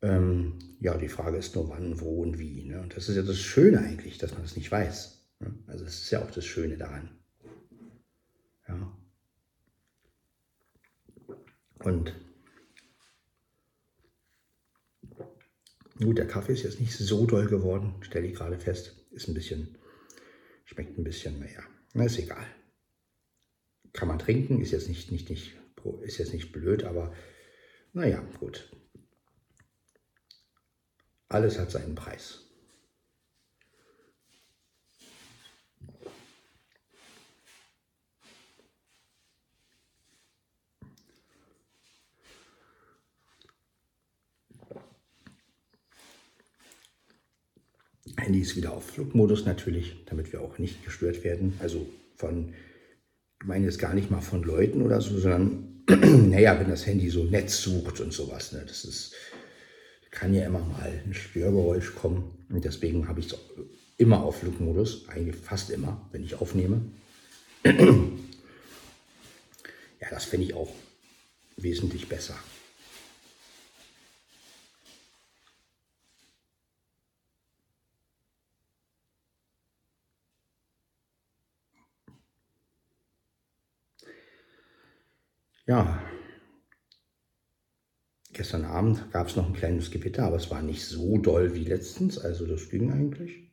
Ähm, 0.00 0.58
ja, 0.80 0.96
die 0.96 1.10
Frage 1.10 1.36
ist 1.36 1.54
nur 1.54 1.68
wann, 1.68 2.00
wo 2.00 2.22
und 2.22 2.38
wie. 2.38 2.64
Ne? 2.64 2.80
Und 2.80 2.96
das 2.96 3.10
ist 3.10 3.16
ja 3.16 3.22
das 3.22 3.38
Schöne 3.38 3.80
eigentlich, 3.80 4.16
dass 4.16 4.32
man 4.32 4.40
das 4.40 4.56
nicht 4.56 4.72
weiß. 4.72 5.28
Ne? 5.40 5.52
Also 5.66 5.84
es 5.84 6.04
ist 6.04 6.10
ja 6.10 6.22
auch 6.22 6.30
das 6.30 6.46
Schöne 6.46 6.78
daran. 6.78 7.10
Ja. 8.66 8.96
Und 11.80 12.14
gut, 16.02 16.16
der 16.16 16.28
Kaffee 16.28 16.54
ist 16.54 16.62
jetzt 16.62 16.80
nicht 16.80 16.96
so 16.96 17.26
doll 17.26 17.46
geworden, 17.46 17.96
stelle 18.00 18.26
ich 18.26 18.34
gerade 18.36 18.58
fest. 18.58 19.04
Ist 19.10 19.28
ein 19.28 19.34
bisschen, 19.34 19.76
schmeckt 20.64 20.98
ein 20.98 21.04
bisschen, 21.04 21.38
naja, 21.38 21.60
na 21.94 22.04
ist 22.04 22.18
egal. 22.18 22.46
Kann 23.92 24.08
man 24.08 24.18
trinken, 24.18 24.60
ist 24.60 24.72
jetzt 24.72 24.88
nicht, 24.88 25.10
nicht, 25.10 25.30
nicht, 25.30 25.56
ist 26.02 26.18
jetzt 26.18 26.32
nicht 26.32 26.52
blöd, 26.52 26.84
aber 26.84 27.14
naja, 27.92 28.20
gut. 28.38 28.70
Alles 31.28 31.58
hat 31.58 31.70
seinen 31.70 31.94
Preis. 31.94 32.43
Handy 48.16 48.40
ist 48.40 48.56
wieder 48.56 48.72
auf 48.72 48.84
Flugmodus 48.90 49.44
natürlich, 49.44 49.96
damit 50.06 50.32
wir 50.32 50.40
auch 50.40 50.58
nicht 50.58 50.84
gestört 50.84 51.24
werden. 51.24 51.54
Also 51.58 51.86
von, 52.16 52.54
ich 53.40 53.46
meine 53.46 53.64
jetzt 53.64 53.78
gar 53.78 53.94
nicht 53.94 54.10
mal 54.10 54.20
von 54.20 54.42
Leuten 54.42 54.82
oder 54.82 55.00
so, 55.00 55.18
sondern 55.18 55.82
naja, 56.30 56.58
wenn 56.58 56.68
das 56.68 56.86
Handy 56.86 57.10
so 57.10 57.24
Netz 57.24 57.60
sucht 57.62 58.00
und 58.00 58.12
sowas. 58.12 58.52
Ne, 58.52 58.64
das 58.66 58.84
ist, 58.84 59.14
kann 60.10 60.32
ja 60.32 60.46
immer 60.46 60.60
mal 60.60 61.02
ein 61.04 61.12
Störgeräusch 61.12 61.94
kommen. 61.94 62.46
Und 62.48 62.64
deswegen 62.64 63.08
habe 63.08 63.20
ich 63.20 63.26
es 63.26 63.36
immer 63.96 64.22
auf 64.22 64.38
Flugmodus, 64.40 65.08
eigentlich 65.08 65.36
fast 65.36 65.70
immer, 65.70 66.08
wenn 66.12 66.24
ich 66.24 66.36
aufnehme. 66.36 66.82
ja, 67.64 67.74
das 70.10 70.24
finde 70.24 70.46
ich 70.46 70.54
auch 70.54 70.72
wesentlich 71.56 72.08
besser. 72.08 72.36
Ja, 85.66 86.02
gestern 88.34 88.66
Abend 88.66 89.10
gab 89.12 89.28
es 89.28 89.36
noch 89.36 89.46
ein 89.46 89.54
kleines 89.54 89.90
Gewitter, 89.90 90.24
aber 90.24 90.36
es 90.36 90.50
war 90.50 90.60
nicht 90.60 90.84
so 90.84 91.16
doll 91.16 91.54
wie 91.54 91.64
letztens, 91.64 92.18
also 92.18 92.46
das 92.46 92.68
ging 92.68 92.92
eigentlich. 92.92 93.50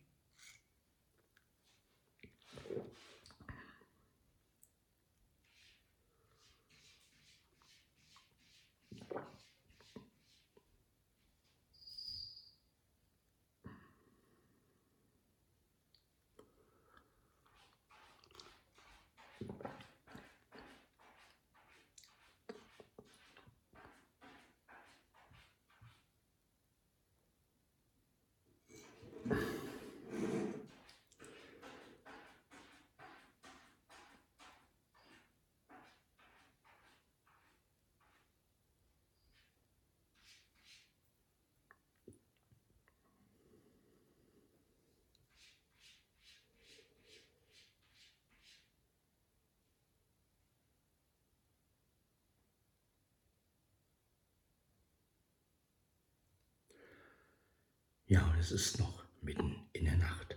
Ja, 58.06 58.23
und 58.31 58.31
es 58.41 58.51
ist 58.51 58.80
noch 58.80 59.06
mitten 59.21 59.56
in 59.71 59.86
der 59.86 59.97
Nacht. 59.97 60.36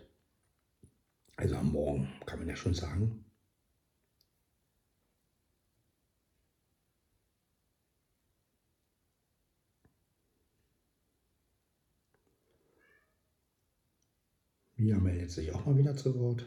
Also 1.36 1.56
am 1.56 1.72
Morgen 1.72 2.06
kann 2.26 2.38
man 2.38 2.48
ja 2.48 2.54
schon 2.54 2.74
sagen. 2.74 3.24
Mia 14.76 14.98
meldet 14.98 15.30
sich 15.30 15.50
auch 15.52 15.64
mal 15.64 15.78
wieder 15.78 15.96
zu 15.96 16.14
Wort. 16.18 16.44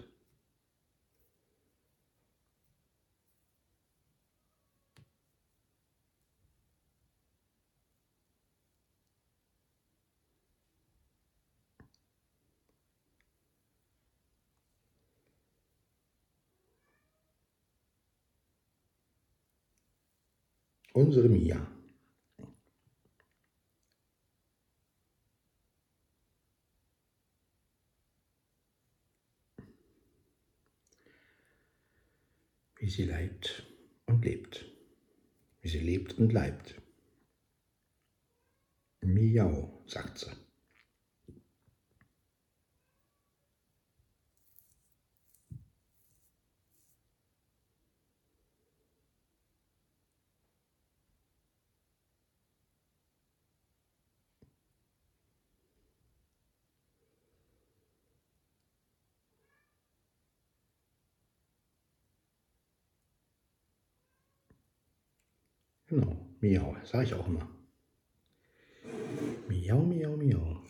Unsere 20.97 21.29
Mia. 21.29 21.59
Wie 32.79 32.89
sie 32.89 33.05
leibt 33.05 33.63
und 34.07 34.25
lebt. 34.25 34.65
Wie 35.61 35.69
sie 35.69 35.79
lebt 35.79 36.17
und 36.17 36.33
leibt. 36.33 36.81
Miau, 39.01 39.83
sagt 39.85 40.17
sie. 40.17 40.46
Genau, 65.87 66.17
miau, 66.41 66.75
sage 66.83 67.05
ich 67.05 67.13
auch 67.13 67.27
immer. 67.27 67.47
Miau, 69.47 69.81
miau, 69.85 70.17
miau. 70.17 70.66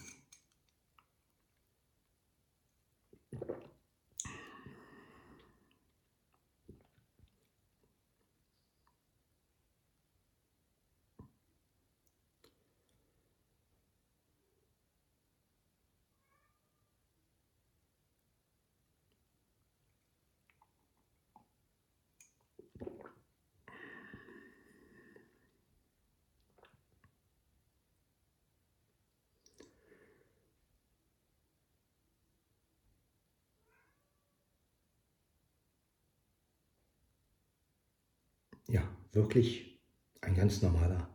Ja, 38.68 38.84
wirklich 39.14 39.80
ein 40.22 40.36
ganz 40.36 40.62
normaler 40.62 41.10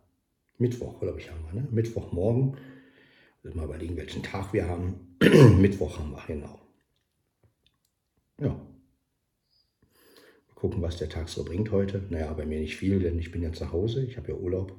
Mittwoch, 0.59 1.01
glaube 1.01 1.21
ich, 1.21 1.31
haben 1.31 1.45
wir. 1.47 1.61
Ne? 1.61 1.69
Mittwochmorgen. 1.71 2.57
Also 3.43 3.57
mal 3.57 3.65
überlegen, 3.65 3.97
welchen 3.97 4.23
Tag 4.23 4.53
wir 4.53 4.69
haben. 4.69 5.17
Mittwoch 5.61 5.99
haben 5.99 6.13
wir, 6.13 6.23
genau. 6.27 6.61
Ja. 8.39 8.49
Mal 8.49 8.61
gucken, 10.55 10.83
was 10.83 10.97
der 10.97 11.09
Tag 11.09 11.29
so 11.29 11.45
bringt 11.45 11.73
heute. 11.73 12.05
Naja, 12.11 12.33
bei 12.33 12.47
mir 12.47 12.61
nicht 12.61 12.77
viel, 12.77 13.01
denn 13.01 13.19
ich 13.19 13.33
bin 13.33 13.43
ja 13.43 13.53
zu 13.53 13.73
Hause. 13.73 14.05
Ich 14.05 14.17
habe 14.17 14.29
ja 14.29 14.35
Urlaub. 14.35 14.77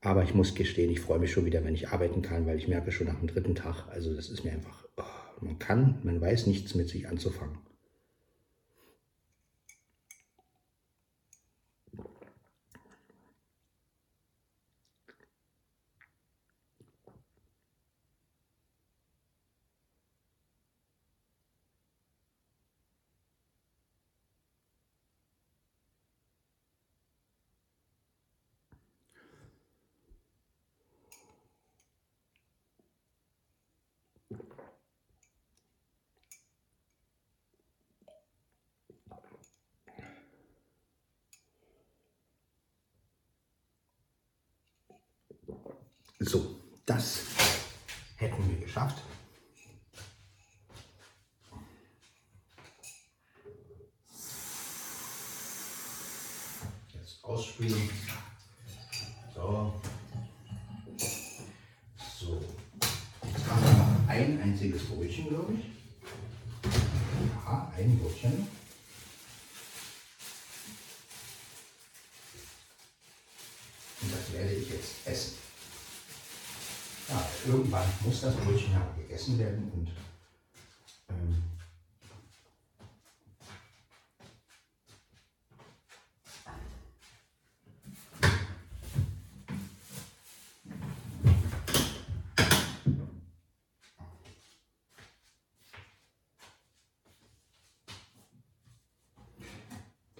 Aber 0.00 0.24
ich 0.24 0.34
muss 0.34 0.56
gestehen, 0.56 0.90
ich 0.90 1.00
freue 1.00 1.20
mich 1.20 1.30
schon 1.30 1.44
wieder, 1.44 1.64
wenn 1.64 1.76
ich 1.76 1.90
arbeiten 1.90 2.22
kann, 2.22 2.44
weil 2.44 2.58
ich 2.58 2.66
merke 2.66 2.90
schon 2.90 3.06
nach 3.06 3.20
dem 3.20 3.28
dritten 3.28 3.54
Tag, 3.54 3.86
also 3.88 4.12
das 4.12 4.30
ist 4.30 4.44
mir 4.44 4.50
einfach, 4.50 4.84
oh, 4.96 5.04
man 5.40 5.60
kann, 5.60 6.00
man 6.02 6.20
weiß 6.20 6.48
nichts 6.48 6.74
mit 6.74 6.88
sich 6.88 7.06
anzufangen. 7.06 7.58
So, 46.24 46.54
das 46.86 47.18
hätten 48.16 48.48
wir 48.48 48.64
geschafft. 48.64 49.02
Jetzt 56.94 57.11
ausspülen. 57.22 57.88
So. 59.34 59.72
So. 62.18 62.42
Jetzt 63.24 63.46
haben 63.48 63.64
wir 63.64 63.72
noch 63.72 64.08
ein 64.08 64.40
einziges 64.42 64.84
Brötchen, 64.84 65.28
glaube 65.28 65.54
ich. 65.54 65.64
Ja, 67.44 67.72
ein 67.76 67.98
Brötchen. 67.98 68.46
Und 74.00 74.12
das 74.12 74.32
werde 74.32 74.54
ich 74.54 74.68
jetzt 74.68 75.06
essen. 75.06 75.34
Ja, 77.08 77.28
irgendwann 77.46 77.88
muss 78.04 78.20
das 78.20 78.34
Brötchen 78.36 78.72
ja 78.72 78.94
gegessen 78.96 79.38
werden 79.38 79.70
und 79.72 79.88
ähm, 81.10 81.42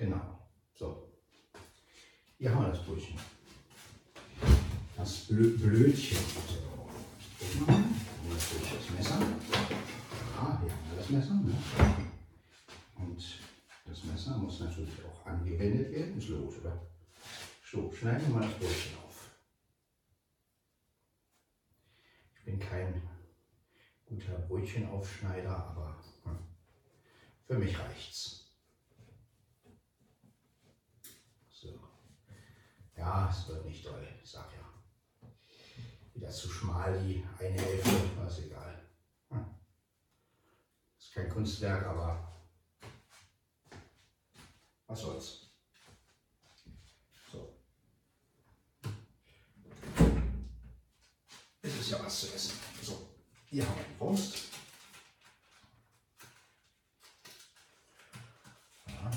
Genau. 0.02 0.20
So. 0.74 1.08
Hier 2.38 2.52
haben 2.52 2.64
wir 2.64 2.70
das 2.70 2.84
Brötchen. 2.84 3.16
Das 4.96 5.16
Blö 5.18 5.21
Blödchen. 5.34 6.18
Guck 7.58 7.66
mal. 7.66 7.84
Das 8.28 8.90
Messer. 8.90 9.18
Ah, 10.36 10.60
hier 10.60 10.70
haben 10.70 10.90
wir 10.90 10.96
das 10.98 11.08
Messer. 11.08 11.34
Ne? 11.34 11.54
Und 12.96 13.38
das 13.86 14.04
Messer 14.04 14.36
muss 14.36 14.60
natürlich 14.60 14.92
auch 15.04 15.24
angewendet 15.26 15.90
werden. 15.90 16.18
Ist 16.18 16.28
los, 16.28 16.58
oder? 16.58 16.86
So, 17.64 17.90
schneiden 17.92 18.26
wir 18.26 18.34
mal 18.34 18.46
das 18.46 18.58
Brötchen 18.58 18.98
auf. 18.98 19.30
Ich 22.34 22.44
bin 22.44 22.58
kein 22.58 23.02
guter 24.04 24.38
Brötchenaufschneider, 24.38 25.56
aber 25.56 25.98
hm, 26.24 26.38
für 27.46 27.58
mich 27.58 27.78
reicht's. 27.78 28.52
So. 31.48 31.80
Ja, 32.98 33.30
es 33.30 33.48
wird 33.48 33.64
nicht 33.64 33.86
ich 34.22 34.30
sag 34.30 34.52
ja. 34.52 34.61
Wieder 36.22 36.30
zu 36.30 36.48
schmal 36.48 36.96
die 37.02 37.26
eine 37.40 37.60
Hälfte, 37.60 38.16
war 38.16 38.28
ist 38.28 38.38
egal. 38.38 38.80
Hm. 39.30 39.44
Ist 40.96 41.12
kein 41.12 41.28
Kunstwerk, 41.28 41.84
aber 41.84 42.32
was 44.86 45.00
soll's. 45.00 45.50
So. 47.32 47.58
Es 51.60 51.74
ist 51.74 51.90
ja 51.90 52.04
was 52.04 52.20
zu 52.20 52.32
essen. 52.32 52.56
So, 52.84 53.08
hier 53.46 53.66
haben 53.66 53.76
wir 53.78 53.84
die 53.84 53.98
Wurst. 53.98 54.44
Ja. 58.86 59.10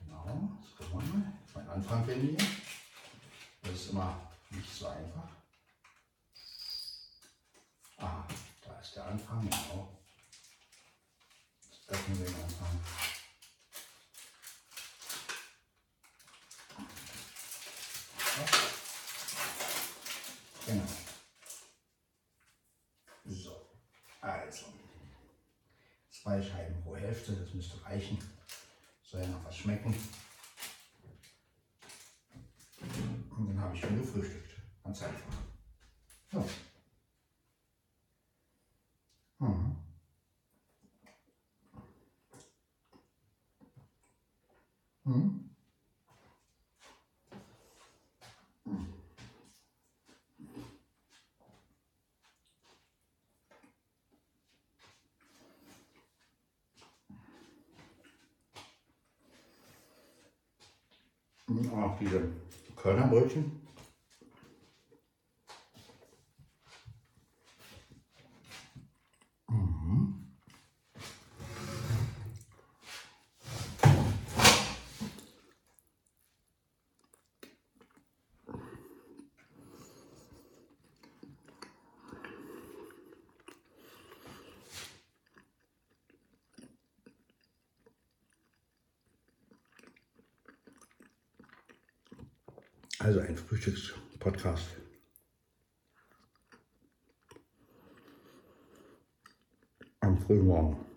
Genau, 0.00 0.58
jetzt 0.62 0.76
gucken 0.76 1.12
wir 1.12 1.18
mal. 1.18 1.32
Mein 1.54 1.68
Anfang 1.70 2.06
bin 2.06 2.20
hier. 2.20 2.46
Das 3.62 3.72
ist 3.72 3.90
immer 3.90 4.30
nicht 4.50 4.72
so 4.72 4.86
einfach. 4.86 5.28
Ah, 7.96 8.24
da 8.64 8.80
ist 8.80 8.94
der 8.94 9.06
Anfang, 9.06 9.42
genau. 9.42 9.98
Jetzt 11.70 11.88
öffnen 11.88 12.18
wir 12.18 12.26
den 12.26 12.42
Anfang. 12.42 12.80
Genau. 20.66 20.86
So, 23.24 23.66
also. 24.20 24.66
Zwei 26.10 26.42
Scheiben 26.42 26.82
pro 26.82 26.96
Hälfte, 26.96 27.37
das 27.48 27.54
müsste 27.54 27.82
reichen. 27.84 28.18
Soll 29.02 29.22
ja 29.22 29.28
noch 29.28 29.44
was 29.44 29.56
schmecken. 29.56 29.94
Und 33.30 33.48
dann 33.48 33.60
habe 33.60 33.74
ich 33.74 33.80
schon 33.80 33.98
gefrühstückt. 33.98 34.60
Ganz 34.84 35.02
einfach. 35.02 35.32
So. 36.30 36.44
Mhm. 39.38 39.76
Mhm. 45.04 45.48
Und 61.48 61.72
auch 61.88 61.98
diese 61.98 62.22
Körnerbrötchen. 62.76 63.67
Also 93.08 93.20
ein 93.20 93.38
Frühstückspodcast. 93.38 94.66
Am 100.00 100.18
frühen 100.18 100.46
Morgen. 100.46 100.87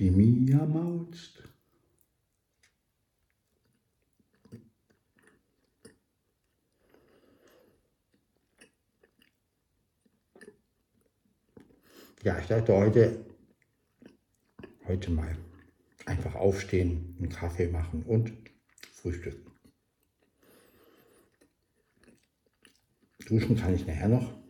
Die 0.00 0.10
Mia 0.10 0.64
maust. 0.64 1.42
Ja, 12.22 12.38
ich 12.38 12.46
dachte 12.46 12.74
heute, 12.74 13.26
heute 14.86 15.10
mal 15.10 15.36
einfach 16.06 16.34
aufstehen, 16.34 17.16
einen 17.18 17.28
Kaffee 17.28 17.68
machen 17.68 18.02
und 18.04 18.32
frühstücken. 18.92 19.50
Duschen 23.26 23.56
kann 23.56 23.74
ich 23.74 23.86
nachher 23.86 24.08
noch. 24.08 24.40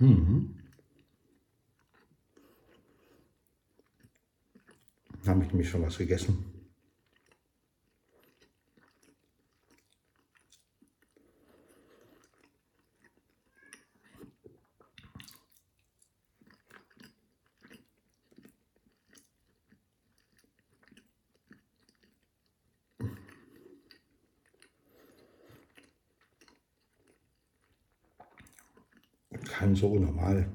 Mhm. 0.00 0.54
Habe 5.26 5.42
ich 5.44 5.48
nämlich 5.48 5.59
schon 5.70 5.82
was 5.82 5.98
gegessen. 5.98 6.44
kann 29.60 29.76
so 29.76 29.98
normal 29.98 30.50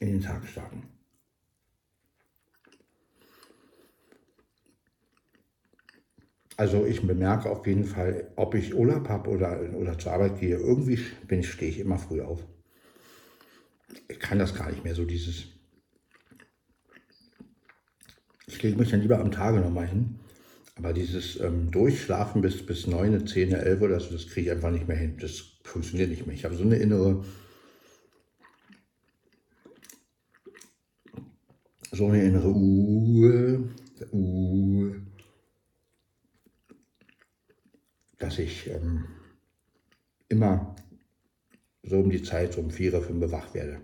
in 0.00 0.08
den 0.08 0.13
Tag 0.24 0.46
starten. 0.46 0.82
Also 6.56 6.86
ich 6.86 7.04
bemerke 7.04 7.50
auf 7.50 7.66
jeden 7.66 7.84
Fall, 7.84 8.30
ob 8.36 8.54
ich 8.54 8.74
Urlaub 8.74 9.08
habe 9.08 9.30
oder, 9.30 9.60
oder 9.74 9.98
zur 9.98 10.12
Arbeit 10.12 10.38
gehe, 10.38 10.56
irgendwie 10.56 11.00
bin 11.26 11.40
ich, 11.40 11.50
stehe 11.50 11.70
ich 11.70 11.80
immer 11.80 11.98
früh 11.98 12.20
auf. 12.20 12.46
Ich 14.08 14.20
kann 14.20 14.38
das 14.38 14.54
gar 14.54 14.70
nicht 14.70 14.84
mehr, 14.84 14.94
so 14.94 15.04
dieses 15.04 15.46
ich 18.46 18.62
lege 18.62 18.78
mich 18.78 18.90
dann 18.90 19.00
lieber 19.00 19.18
am 19.18 19.30
Tage 19.32 19.58
nochmal 19.58 19.88
hin. 19.88 20.18
Aber 20.76 20.92
dieses 20.92 21.38
ähm, 21.40 21.70
Durchschlafen 21.70 22.42
bis, 22.42 22.64
bis 22.64 22.86
9, 22.86 23.26
10, 23.26 23.52
11 23.52 23.80
oder 23.80 24.00
so, 24.00 24.12
das 24.12 24.26
kriege 24.26 24.46
ich 24.46 24.52
einfach 24.52 24.70
nicht 24.70 24.88
mehr 24.88 24.96
hin. 24.96 25.16
Das 25.20 25.42
funktioniert 25.62 26.10
nicht 26.10 26.26
mehr. 26.26 26.34
Ich 26.34 26.44
habe 26.44 26.56
so 26.56 26.64
eine 26.64 26.76
innere, 26.76 27.24
so 31.94 32.06
eine 32.06 32.22
innere 32.22 32.52
Uhr, 32.52 33.68
Uhr, 34.10 34.96
dass 38.18 38.38
ich 38.38 38.68
ähm, 38.68 39.04
immer 40.28 40.74
so 41.82 42.00
um 42.00 42.10
die 42.10 42.22
Zeit, 42.22 42.54
so 42.54 42.60
um 42.60 42.70
4, 42.70 43.00
5 43.00 43.30
wach 43.30 43.54
werde. 43.54 43.80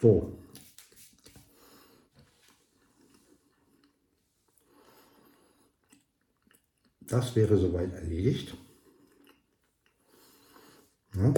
So. 0.00 0.32
Das 7.00 7.36
wäre 7.36 7.56
soweit 7.58 7.92
erledigt. 7.92 8.56
Ja. 11.14 11.34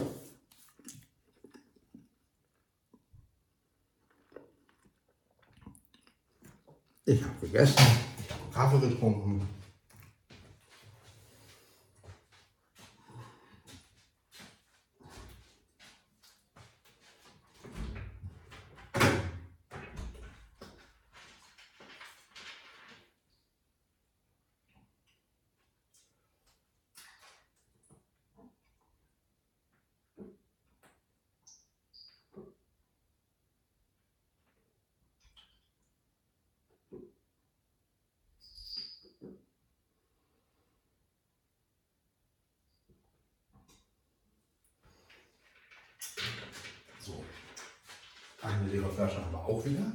Ich 7.05 7.23
habe 7.25 7.35
gegessen, 7.41 7.85
Kaffee 8.53 8.89
getrunken. 8.89 9.49
Eine 48.45 48.67
leere 48.73 48.82
Flasche 48.93 49.25
haben 49.25 49.33
wir 49.33 49.39
auch 49.39 49.65
wieder. 49.65 49.93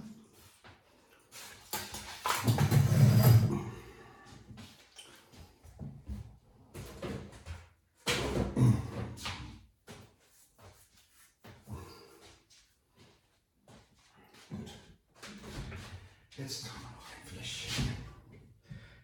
Jetzt 16.37 16.69
haben 16.69 16.81
wir 16.81 16.89
noch 16.89 17.07
ein 17.09 17.27
Fläschchen. 17.27 17.97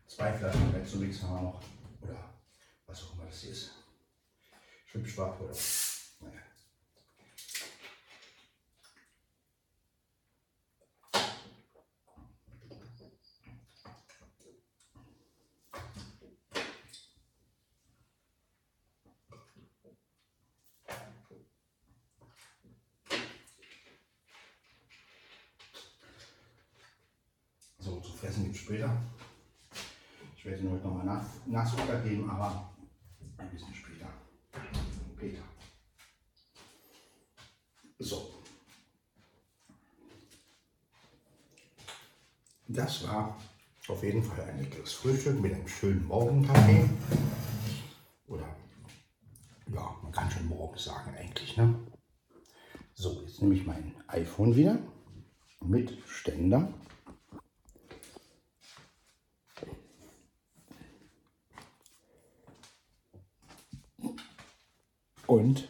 Zwei 0.08 0.34
Flaschen 0.34 0.72
Mezzo-Mix 0.72 1.22
haben 1.24 1.36
wir 1.36 1.42
noch. 1.42 1.62
Oder 2.02 2.30
was 2.86 3.04
auch 3.04 3.14
immer 3.14 3.26
das 3.26 3.42
hier 3.42 3.52
ist. 3.52 3.72
Schwipschwab 4.86 5.40
oder. 5.42 5.56
Naja. 6.22 6.42
So, 27.80 28.00
zu 28.00 28.13
fressen 28.24 28.44
gibt 28.46 28.56
es 28.56 28.62
später. 28.62 28.98
Ich 30.38 30.46
werde 30.46 30.62
Ihnen 30.62 30.72
heute 30.72 30.88
nochmal 30.88 31.06
nach, 31.06 31.26
Nachzucker 31.46 32.00
geben, 32.02 32.30
aber 32.30 32.74
ein 33.38 33.50
bisschen 33.50 33.74
später. 33.74 34.08
Peter. 35.18 35.42
So. 38.00 38.32
Das 42.70 43.06
war 43.06 43.38
auf 43.90 44.04
jeden 44.04 44.24
Fall 44.24 44.42
ein 44.42 44.60
leckeres 44.60 44.94
Frühstück 44.94 45.42
mit 45.42 45.54
einem 45.54 45.68
schönen 45.68 46.08
Morgenkaffee. 46.08 46.90
Oder 48.28 48.56
ja, 49.68 49.98
man 50.02 50.12
kann 50.14 50.32
schon 50.32 50.48
morgen 50.48 50.78
sagen 50.78 51.14
eigentlich. 51.18 51.58
Ne? 51.58 51.76
So, 52.94 53.22
jetzt 53.24 53.42
nehme 53.42 53.56
ich 53.56 53.66
mein 53.66 53.94
iPhone 54.08 54.56
wieder 54.56 54.80
mit 55.60 55.98
Ständer. 56.08 56.74
Und 65.34 65.68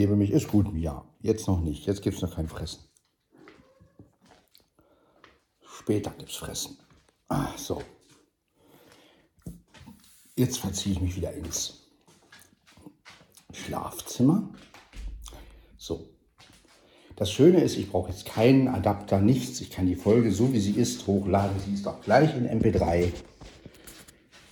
begebe 0.00 0.16
mich, 0.16 0.30
ist 0.30 0.48
gut, 0.48 0.74
ja. 0.74 1.04
Jetzt 1.20 1.46
noch 1.46 1.60
nicht, 1.60 1.84
jetzt 1.84 2.00
gibt 2.00 2.16
es 2.16 2.22
noch 2.22 2.34
kein 2.34 2.48
Fressen. 2.48 2.80
Später 5.60 6.10
gibt 6.16 6.30
es 6.30 6.36
Fressen. 6.36 6.78
Ah, 7.28 7.48
so. 7.58 7.82
Jetzt 10.36 10.56
verziehe 10.56 10.94
ich 10.94 11.02
mich 11.02 11.16
wieder 11.16 11.34
ins 11.34 11.82
Schlafzimmer. 13.52 14.48
So. 15.76 16.08
Das 17.16 17.30
Schöne 17.30 17.60
ist, 17.60 17.76
ich 17.76 17.90
brauche 17.90 18.08
jetzt 18.08 18.24
keinen 18.24 18.68
Adapter, 18.68 19.20
nichts. 19.20 19.60
Ich 19.60 19.70
kann 19.70 19.86
die 19.86 19.96
Folge 19.96 20.32
so 20.32 20.54
wie 20.54 20.60
sie 20.60 20.80
ist 20.80 21.06
hochladen. 21.06 21.60
Sie 21.60 21.74
ist 21.74 21.86
auch 21.86 22.00
gleich 22.00 22.34
in 22.34 22.48
MP3. 22.48 23.12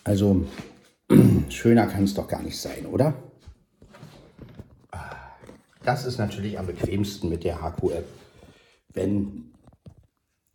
Also 0.05 0.45
schöner 1.49 1.87
kann 1.87 2.05
es 2.05 2.13
doch 2.13 2.29
gar 2.29 2.43
nicht 2.43 2.59
sein, 2.59 2.85
oder? 2.85 3.28
Das 5.89 6.05
ist 6.05 6.19
natürlich 6.19 6.59
am 6.59 6.67
bequemsten 6.67 7.31
mit 7.31 7.45
der 7.45 7.63
HQ-App, 7.63 8.05
wenn, 8.93 9.55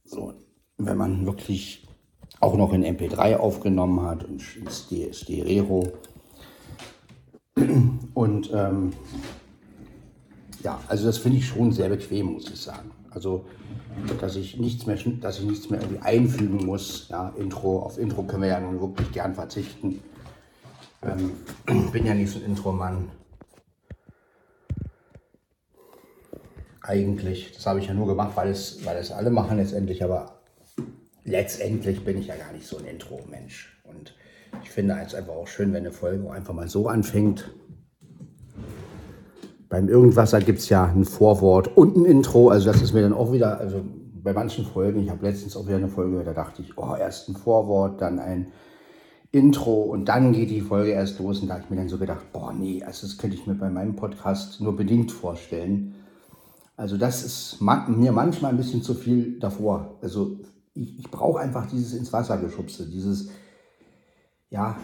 so, 0.06 0.32
wenn 0.78 0.96
man 0.96 1.26
wirklich 1.26 1.88
auch 2.40 2.56
noch 2.56 2.72
in 2.72 2.86
MP3 2.86 3.38
aufgenommen 3.38 4.04
hat 4.04 4.24
und 4.26 4.44
Stereo. 4.44 5.92
Und 8.14 8.52
ähm, 8.54 8.94
ja, 10.62 10.80
also 10.88 11.08
das 11.08 11.18
finde 11.18 11.40
ich 11.40 11.48
schon 11.48 11.72
sehr 11.72 11.90
bequem, 11.90 12.34
muss 12.34 12.52
ich 12.52 12.62
sagen. 12.62 12.92
Also, 13.10 13.46
dass 14.22 14.36
ich 14.36 14.60
nichts 14.60 14.86
mehr, 14.86 15.00
dass 15.20 15.40
ich 15.40 15.46
nichts 15.46 15.68
mehr 15.72 15.82
irgendwie 15.82 16.04
einfügen 16.04 16.64
muss. 16.64 17.08
Ja, 17.10 17.34
Intro, 17.40 17.80
auf 17.80 17.98
Intro 17.98 18.22
können 18.22 18.44
wir 18.44 18.50
ja 18.50 18.60
nun 18.60 18.80
wirklich 18.80 19.12
gern 19.12 19.34
verzichten. 19.34 20.00
Ähm, 21.02 21.32
bin 21.92 22.06
ja 22.06 22.14
nicht 22.14 22.32
so 22.32 22.38
ein 22.38 22.46
Intro-Mann. 22.46 23.10
Eigentlich. 26.84 27.54
Das 27.54 27.66
habe 27.66 27.80
ich 27.80 27.88
ja 27.88 27.94
nur 27.94 28.08
gemacht, 28.08 28.34
weil 28.36 28.50
es, 28.50 28.86
weil 28.86 28.98
es 28.98 29.12
alle 29.12 29.30
machen 29.30 29.58
letztendlich, 29.58 30.04
aber 30.04 30.42
letztendlich 31.24 32.04
bin 32.04 32.18
ich 32.18 32.28
ja 32.28 32.36
gar 32.36 32.52
nicht 32.52 32.68
so 32.68 32.78
ein 32.78 32.84
Intro-Mensch. 32.84 33.82
Und 33.86 34.14
ich 34.62 34.70
finde 34.70 34.98
es 35.06 35.16
einfach 35.16 35.34
auch 35.34 35.48
schön, 35.48 35.72
wenn 35.72 35.86
eine 35.86 35.94
Folge 35.94 36.30
einfach 36.30 36.54
mal 36.54 36.68
so 36.68 36.90
anfängt. 36.90 37.50
Beim 39.70 39.88
Irgendwasser 39.88 40.42
gibt 40.42 40.60
es 40.60 40.68
ja 40.68 40.84
ein 40.84 41.06
Vorwort 41.06 41.76
und 41.78 41.96
ein 41.96 42.06
Intro. 42.06 42.50
Also 42.50 42.70
das 42.70 42.82
ist 42.82 42.94
mir 42.94 43.02
dann 43.02 43.14
auch 43.14 43.32
wieder, 43.32 43.60
also 43.60 43.82
bei 44.22 44.34
manchen 44.34 44.66
Folgen, 44.66 45.04
ich 45.04 45.10
habe 45.10 45.26
letztens 45.26 45.56
auch 45.56 45.66
wieder 45.66 45.78
eine 45.78 45.88
Folge, 45.88 46.22
da 46.26 46.34
dachte 46.34 46.62
ich, 46.62 46.78
oh, 46.78 46.96
erst 46.96 47.30
ein 47.30 47.36
Vorwort, 47.36 48.02
dann 48.02 48.20
ein 48.20 48.48
Intro 49.32 49.84
und 49.84 50.10
dann 50.10 50.34
geht 50.34 50.50
die 50.50 50.62
Folge 50.62 50.92
erst 50.92 51.18
los. 51.20 51.40
Und 51.40 51.48
da 51.48 51.54
habe 51.54 51.64
ich 51.64 51.70
mir 51.70 51.78
dann 51.78 51.90
so 51.90 51.98
gedacht, 51.98 52.34
boah, 52.34 52.52
nee, 52.52 52.84
also 52.84 53.08
das 53.08 53.18
könnte 53.18 53.38
ich 53.38 53.48
mir 53.48 53.56
bei 53.56 53.70
meinem 53.70 53.96
Podcast 53.96 54.60
nur 54.60 54.76
bedingt 54.76 55.14
vorstellen. 55.14 55.96
Also 56.76 56.98
das 56.98 57.24
ist 57.24 57.62
mir 57.62 58.12
manchmal 58.12 58.52
ein 58.52 58.58
bisschen 58.58 58.82
zu 58.82 58.94
viel 58.94 59.40
davor. 59.40 60.00
Also 60.02 60.40
ich, 60.74 61.00
ich 61.00 61.12
brauche 61.12 61.40
einfach 61.40 61.68
dieses 61.68 61.94
ins 61.94 62.12
Wasser 62.12 62.38
geschubste, 62.38 62.88
dieses, 62.88 63.30
ja, 64.50 64.78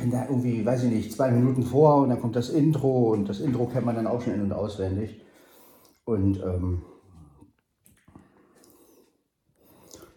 wenn 0.00 0.10
da 0.10 0.26
irgendwie, 0.28 0.64
weiß 0.64 0.84
ich 0.84 0.90
nicht, 0.90 1.12
zwei 1.12 1.30
Minuten 1.30 1.62
vor 1.62 2.02
und 2.02 2.08
dann 2.08 2.20
kommt 2.20 2.34
das 2.34 2.50
Intro 2.50 3.12
und 3.12 3.28
das 3.28 3.40
Intro 3.40 3.66
kennt 3.66 3.86
man 3.86 3.94
dann 3.94 4.06
auch 4.06 4.20
schon 4.20 4.34
in- 4.34 4.42
und 4.42 4.52
auswendig. 4.52 5.20
Und 6.04 6.40
ähm, 6.40 6.82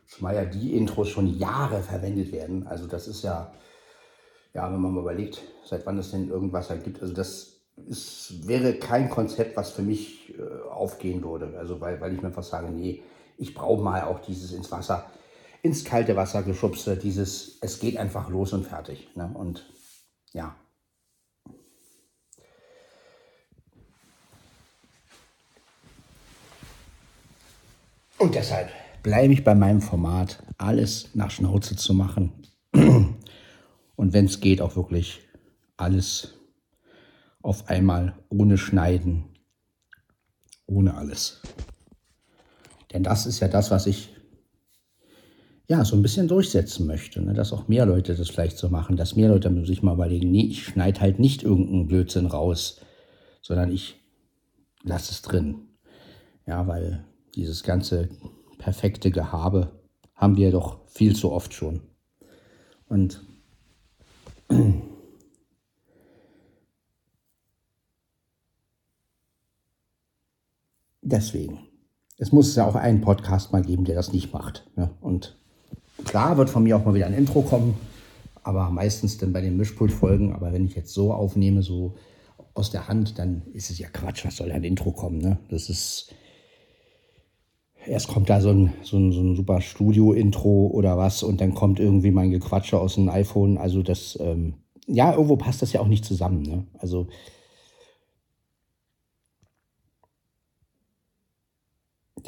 zumal 0.07 0.35
ja 0.35 0.45
die 0.45 0.75
Intros 0.75 1.09
schon 1.09 1.37
Jahre 1.37 1.81
verwendet 1.81 2.31
werden. 2.31 2.67
Also 2.67 2.87
das 2.87 3.07
ist 3.07 3.23
ja, 3.23 3.53
ja, 4.53 4.71
wenn 4.71 4.81
man 4.81 4.93
mal 4.93 5.01
überlegt, 5.01 5.41
seit 5.65 5.85
wann 5.85 5.99
es 5.99 6.11
denn 6.11 6.29
irgendwas 6.29 6.69
halt 6.69 6.83
gibt. 6.83 7.01
Also 7.01 7.13
das 7.13 7.59
ist, 7.88 8.47
wäre 8.47 8.73
kein 8.73 9.09
Konzept, 9.09 9.55
was 9.57 9.71
für 9.71 9.82
mich 9.82 10.34
äh, 10.38 10.69
aufgehen 10.69 11.23
würde. 11.23 11.57
Also 11.57 11.80
weil, 11.82 11.99
weil 12.01 12.13
ich 12.13 12.21
mir 12.21 12.27
einfach 12.27 12.43
sage, 12.43 12.69
nee, 12.69 13.03
ich 13.38 13.53
brauche 13.53 13.82
mal 13.82 14.03
auch 14.03 14.19
dieses 14.19 14.51
ins 14.51 14.71
Wasser, 14.71 15.05
ins 15.61 15.84
kalte 15.86 16.15
Wasser 16.15 16.43
geschubste, 16.43 16.97
dieses, 16.97 17.57
es 17.61 17.80
geht 17.80 17.97
einfach 17.97 18.30
los 18.30 18.53
und 18.53 18.65
fertig. 18.65 19.09
Ne? 19.15 19.30
Und 19.34 19.65
ja. 20.34 20.55
Und 28.17 28.36
deshalb 28.36 28.69
bleibe 29.01 29.34
ich 29.34 29.43
bei 29.45 29.55
meinem 29.55 29.82
Format, 29.82 30.43
alles 30.57 31.09
nach 31.13 31.32
Schnauze 31.32 31.77
zu 31.77 31.93
machen. 31.93 32.34
Und 32.73 34.13
wenn 34.13 34.25
es 34.25 34.39
geht, 34.39 34.61
auch 34.61 34.75
wirklich 34.75 35.21
alles 35.77 36.38
auf 37.41 37.69
einmal 37.69 38.15
ohne 38.29 38.57
Schneiden, 38.57 39.25
ohne 40.65 40.95
alles. 40.95 41.41
Denn 42.93 43.03
das 43.03 43.25
ist 43.25 43.39
ja 43.39 43.47
das, 43.47 43.71
was 43.71 43.87
ich 43.87 44.09
ja 45.67 45.85
so 45.85 45.95
ein 45.95 46.01
bisschen 46.01 46.27
durchsetzen 46.27 46.87
möchte, 46.87 47.21
ne? 47.21 47.33
dass 47.33 47.53
auch 47.53 47.67
mehr 47.67 47.85
Leute 47.85 48.15
das 48.15 48.29
vielleicht 48.29 48.57
so 48.57 48.69
machen, 48.69 48.97
dass 48.97 49.15
mehr 49.15 49.29
Leute 49.29 49.65
sich 49.65 49.83
mal 49.83 49.93
überlegen, 49.93 50.31
nee, 50.31 50.47
ich 50.47 50.63
schneide 50.63 50.99
halt 50.99 51.19
nicht 51.19 51.43
irgendeinen 51.43 51.85
Blödsinn 51.85 52.25
raus, 52.25 52.81
sondern 53.41 53.71
ich 53.71 53.95
lasse 54.83 55.11
es 55.11 55.21
drin. 55.21 55.67
Ja, 56.47 56.65
weil 56.67 57.05
dieses 57.35 57.61
ganze 57.61 58.09
perfekte 58.57 59.11
Gehabe 59.11 59.79
haben 60.15 60.35
wir 60.37 60.51
doch 60.51 60.87
viel 60.87 61.15
zu 61.15 61.31
oft 61.31 61.53
schon. 61.53 61.81
Und 62.87 63.21
deswegen. 71.12 71.60
Es 72.18 72.32
muss 72.32 72.55
ja 72.55 72.66
auch 72.66 72.76
einen 72.76 73.01
Podcast 73.01 73.51
mal 73.51 73.62
geben, 73.62 73.86
der 73.86 73.95
das 73.95 74.14
nicht 74.14 74.34
macht. 74.34 74.70
Ne? 74.76 74.89
Und 75.01 75.38
klar 76.05 76.38
wird 76.38 76.49
von 76.49 76.64
mir 76.64 76.78
auch 76.78 76.86
mal 76.86 76.93
wieder 76.93 77.07
ein 77.07 77.14
Intro 77.14 77.41
kommen, 77.41 77.76
aber 78.43 78.70
meistens 78.70 79.18
dann 79.18 79.34
bei 79.34 79.41
den 79.41 79.57
Mischpult-Folgen. 79.57 80.34
Aber 80.34 80.51
wenn 80.51 80.66
ich 80.66 80.76
jetzt 80.76 80.93
so 80.93 81.14
aufnehme, 81.14 81.62
so 81.62 81.95
aus 82.53 82.72
der 82.72 82.88
Hand, 82.88 83.20
dann 83.20 83.43
ist 83.53 83.70
es 83.70 83.80
ja 83.80 83.88
Quatsch. 83.89 84.26
Was 84.26 84.38
soll 84.38 84.51
ein 84.51 84.64
Intro 84.64 84.91
kommen? 84.91 85.20
Ne? 85.20 85.38
Das 85.49 85.70
ist 85.70 86.14
erst 87.86 88.07
kommt 88.07 88.30
da 88.30 88.41
so 88.41 88.49
ein, 88.49 88.74
so 88.84 88.97
ein, 88.97 89.12
so 89.12 89.22
ein 89.22 89.36
super 89.36 89.62
Studio-Intro 89.62 90.68
oder 90.68 90.97
was 90.97 91.24
und 91.24 91.41
dann 91.41 91.53
kommt 91.53 91.80
irgendwie 91.80 92.12
mein 92.12 92.32
Gequatsche 92.32 92.80
aus 92.80 92.95
dem 92.95 93.10
iPhone. 93.10 93.57
Also 93.57 93.82
das, 93.82 94.18
ähm, 94.22 94.55
ja, 94.86 95.12
irgendwo 95.12 95.38
passt 95.38 95.62
das 95.62 95.74
ja 95.74 95.82
auch 95.82 95.88
nicht 95.88 96.05
zusammen. 96.05 96.43
Ne? 96.43 96.66
Also 96.78 97.07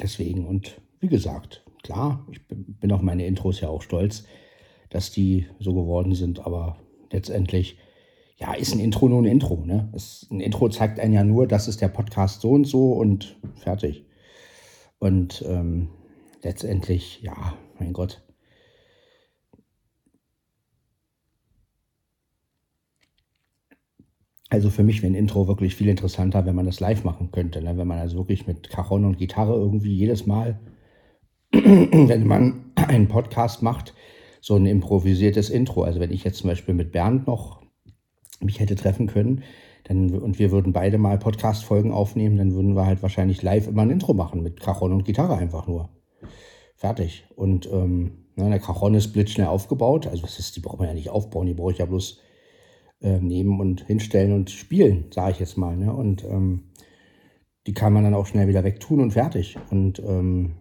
deswegen 0.00 0.46
und 0.46 0.80
wie 1.00 1.08
gesagt, 1.08 1.64
klar, 1.82 2.26
ich 2.30 2.40
bin 2.48 2.92
auf 2.92 3.02
meine 3.02 3.26
Intros 3.26 3.60
ja 3.60 3.68
auch 3.68 3.82
stolz, 3.82 4.24
dass 4.90 5.10
die 5.10 5.46
so 5.58 5.74
geworden 5.74 6.14
sind, 6.14 6.46
aber 6.46 6.76
letztendlich, 7.10 7.78
ja, 8.36 8.54
ist 8.54 8.74
ein 8.74 8.80
Intro 8.80 9.08
nur 9.08 9.22
ein 9.22 9.26
Intro. 9.26 9.64
Ne? 9.64 9.92
ein 10.30 10.40
Intro 10.40 10.68
zeigt 10.68 11.00
einen 11.00 11.12
ja 11.12 11.24
nur, 11.24 11.46
das 11.46 11.68
ist 11.68 11.80
der 11.80 11.88
Podcast 11.88 12.40
so 12.40 12.50
und 12.50 12.66
so 12.66 12.92
und 12.92 13.36
fertig. 13.56 14.04
Und 14.98 15.44
ähm, 15.48 15.88
letztendlich, 16.42 17.20
ja, 17.22 17.54
mein 17.78 17.92
Gott. 17.92 18.22
Also 24.52 24.68
für 24.68 24.82
mich 24.82 25.00
wäre 25.00 25.10
ein 25.10 25.16
Intro 25.16 25.48
wirklich 25.48 25.76
viel 25.76 25.88
interessanter, 25.88 26.44
wenn 26.44 26.54
man 26.54 26.66
das 26.66 26.78
live 26.78 27.04
machen 27.04 27.30
könnte. 27.32 27.62
Ne? 27.62 27.78
Wenn 27.78 27.86
man 27.86 27.98
also 27.98 28.18
wirklich 28.18 28.46
mit 28.46 28.68
Cajon 28.68 29.06
und 29.06 29.16
Gitarre 29.16 29.54
irgendwie 29.54 29.94
jedes 29.94 30.26
Mal, 30.26 30.60
wenn 31.52 32.26
man 32.26 32.66
einen 32.74 33.08
Podcast 33.08 33.62
macht, 33.62 33.94
so 34.42 34.54
ein 34.56 34.66
improvisiertes 34.66 35.48
Intro. 35.48 35.84
Also 35.84 36.00
wenn 36.00 36.12
ich 36.12 36.22
jetzt 36.22 36.36
zum 36.36 36.50
Beispiel 36.50 36.74
mit 36.74 36.92
Bernd 36.92 37.26
noch 37.26 37.62
mich 38.40 38.60
hätte 38.60 38.76
treffen 38.76 39.06
können, 39.06 39.42
dann, 39.84 40.10
und 40.18 40.38
wir 40.38 40.50
würden 40.50 40.74
beide 40.74 40.98
mal 40.98 41.18
Podcast-Folgen 41.18 41.90
aufnehmen, 41.90 42.36
dann 42.36 42.52
würden 42.52 42.76
wir 42.76 42.84
halt 42.84 43.00
wahrscheinlich 43.00 43.40
live 43.40 43.68
immer 43.68 43.82
ein 43.82 43.90
Intro 43.90 44.12
machen 44.12 44.42
mit 44.42 44.60
Cajon 44.60 44.92
und 44.92 45.06
Gitarre 45.06 45.38
einfach 45.38 45.66
nur. 45.66 45.88
Fertig. 46.76 47.24
Und 47.36 47.70
ähm, 47.72 48.26
ne, 48.36 48.50
der 48.50 48.58
Cajon 48.58 48.92
ist 48.96 49.14
blitzschnell 49.14 49.46
aufgebaut. 49.46 50.06
Also 50.06 50.24
was 50.24 50.38
ist, 50.38 50.56
die 50.56 50.60
braucht 50.60 50.78
man 50.78 50.88
ja 50.88 50.94
nicht 50.94 51.08
aufbauen, 51.08 51.46
die 51.46 51.54
brauche 51.54 51.72
ich 51.72 51.78
ja 51.78 51.86
bloß 51.86 52.20
äh, 53.02 53.20
nehmen 53.20 53.60
und 53.60 53.86
hinstellen 53.86 54.32
und 54.32 54.50
spielen, 54.50 55.06
sage 55.12 55.32
ich 55.32 55.40
jetzt 55.40 55.58
mal. 55.58 55.76
Ne? 55.76 55.92
Und 55.92 56.24
ähm, 56.24 56.64
die 57.66 57.74
kann 57.74 57.92
man 57.92 58.04
dann 58.04 58.14
auch 58.14 58.26
schnell 58.26 58.48
wieder 58.48 58.64
wegtun 58.64 59.00
und 59.00 59.12
fertig. 59.12 59.56
Und 59.70 60.00
ähm, 60.00 60.52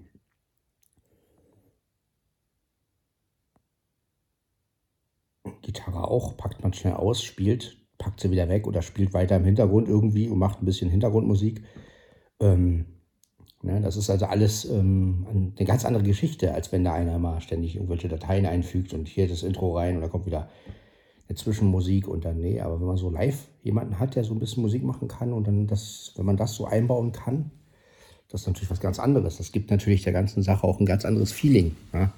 Gitarre 5.61 6.07
auch, 6.07 6.37
packt 6.37 6.61
man 6.63 6.73
schnell 6.73 6.93
aus, 6.93 7.23
spielt, 7.23 7.77
packt 7.97 8.19
sie 8.19 8.31
wieder 8.31 8.49
weg 8.49 8.67
oder 8.67 8.81
spielt 8.81 9.13
weiter 9.13 9.35
im 9.35 9.45
Hintergrund 9.45 9.87
irgendwie 9.87 10.27
und 10.27 10.37
macht 10.37 10.61
ein 10.61 10.65
bisschen 10.65 10.89
Hintergrundmusik. 10.89 11.63
Ähm, 12.39 12.85
ne, 13.61 13.81
das 13.81 13.97
ist 13.97 14.09
also 14.09 14.25
alles 14.25 14.65
ähm, 14.65 15.53
eine 15.55 15.67
ganz 15.67 15.85
andere 15.85 16.03
Geschichte, 16.03 16.53
als 16.53 16.71
wenn 16.71 16.83
da 16.83 16.93
einer 16.93 17.19
mal 17.19 17.41
ständig 17.41 17.75
irgendwelche 17.75 18.09
Dateien 18.09 18.45
einfügt 18.45 18.93
und 18.93 19.07
hier 19.07 19.27
das 19.27 19.43
Intro 19.43 19.77
rein 19.77 19.95
und 19.95 20.01
da 20.01 20.07
kommt 20.07 20.25
wieder 20.25 20.49
Zwischenmusik 21.35 22.07
und 22.07 22.25
dann, 22.25 22.39
nee, 22.39 22.59
aber 22.61 22.79
wenn 22.79 22.87
man 22.87 22.97
so 22.97 23.09
live 23.09 23.47
jemanden 23.63 23.99
hat, 23.99 24.15
der 24.15 24.23
so 24.23 24.33
ein 24.33 24.39
bisschen 24.39 24.63
Musik 24.63 24.83
machen 24.83 25.07
kann 25.07 25.33
und 25.33 25.47
dann 25.47 25.67
das, 25.67 26.13
wenn 26.15 26.25
man 26.25 26.37
das 26.37 26.55
so 26.55 26.65
einbauen 26.65 27.11
kann, 27.11 27.51
das 28.29 28.41
ist 28.41 28.47
natürlich 28.47 28.71
was 28.71 28.79
ganz 28.79 28.97
anderes. 28.97 29.37
Das 29.37 29.51
gibt 29.51 29.71
natürlich 29.71 30.03
der 30.03 30.13
ganzen 30.13 30.41
Sache 30.41 30.65
auch 30.65 30.79
ein 30.79 30.85
ganz 30.85 31.03
anderes 31.03 31.31
Feeling. 31.31 31.75
Ja? 31.93 32.13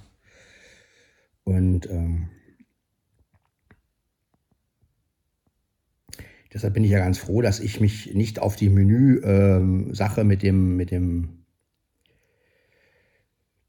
Und 1.44 1.90
ähm, 1.90 2.30
deshalb 6.54 6.76
bin 6.76 6.84
ich 6.84 6.92
ja 6.92 7.00
ganz 7.00 7.18
froh, 7.18 7.42
dass 7.42 7.60
ich 7.60 7.82
mich 7.82 8.14
nicht 8.14 8.40
auf 8.40 8.56
die 8.56 8.70
Menü-Sache 8.70 10.22
ähm, 10.22 10.28
mit 10.28 10.44
dem, 10.44 10.78
mit 10.78 10.92
dem 10.92 11.43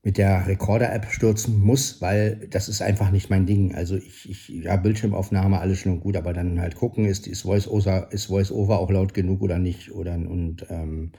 mit 0.04 0.18
der 0.18 0.46
Recorder-App 0.46 1.06
stürzen 1.10 1.58
muss, 1.58 2.02
weil 2.02 2.46
das 2.50 2.68
ist 2.68 2.82
einfach 2.82 3.10
nicht 3.10 3.30
mein 3.30 3.46
Ding. 3.46 3.74
Also 3.74 3.96
ich, 3.96 4.28
ich 4.28 4.48
ja, 4.48 4.76
Bildschirmaufnahme, 4.76 5.58
alles 5.58 5.78
schon 5.78 6.00
gut, 6.00 6.16
aber 6.16 6.34
dann 6.34 6.60
halt 6.60 6.76
gucken, 6.76 7.06
ist, 7.06 7.26
ist 7.26 7.42
Voice-Over 7.42 8.10
Voice 8.12 8.52
auch 8.52 8.90
laut 8.90 9.14
genug 9.14 9.40
oder 9.40 9.58
nicht? 9.58 9.92
Oder, 9.92 10.14
und 10.14 10.66
ähm, 10.68 11.12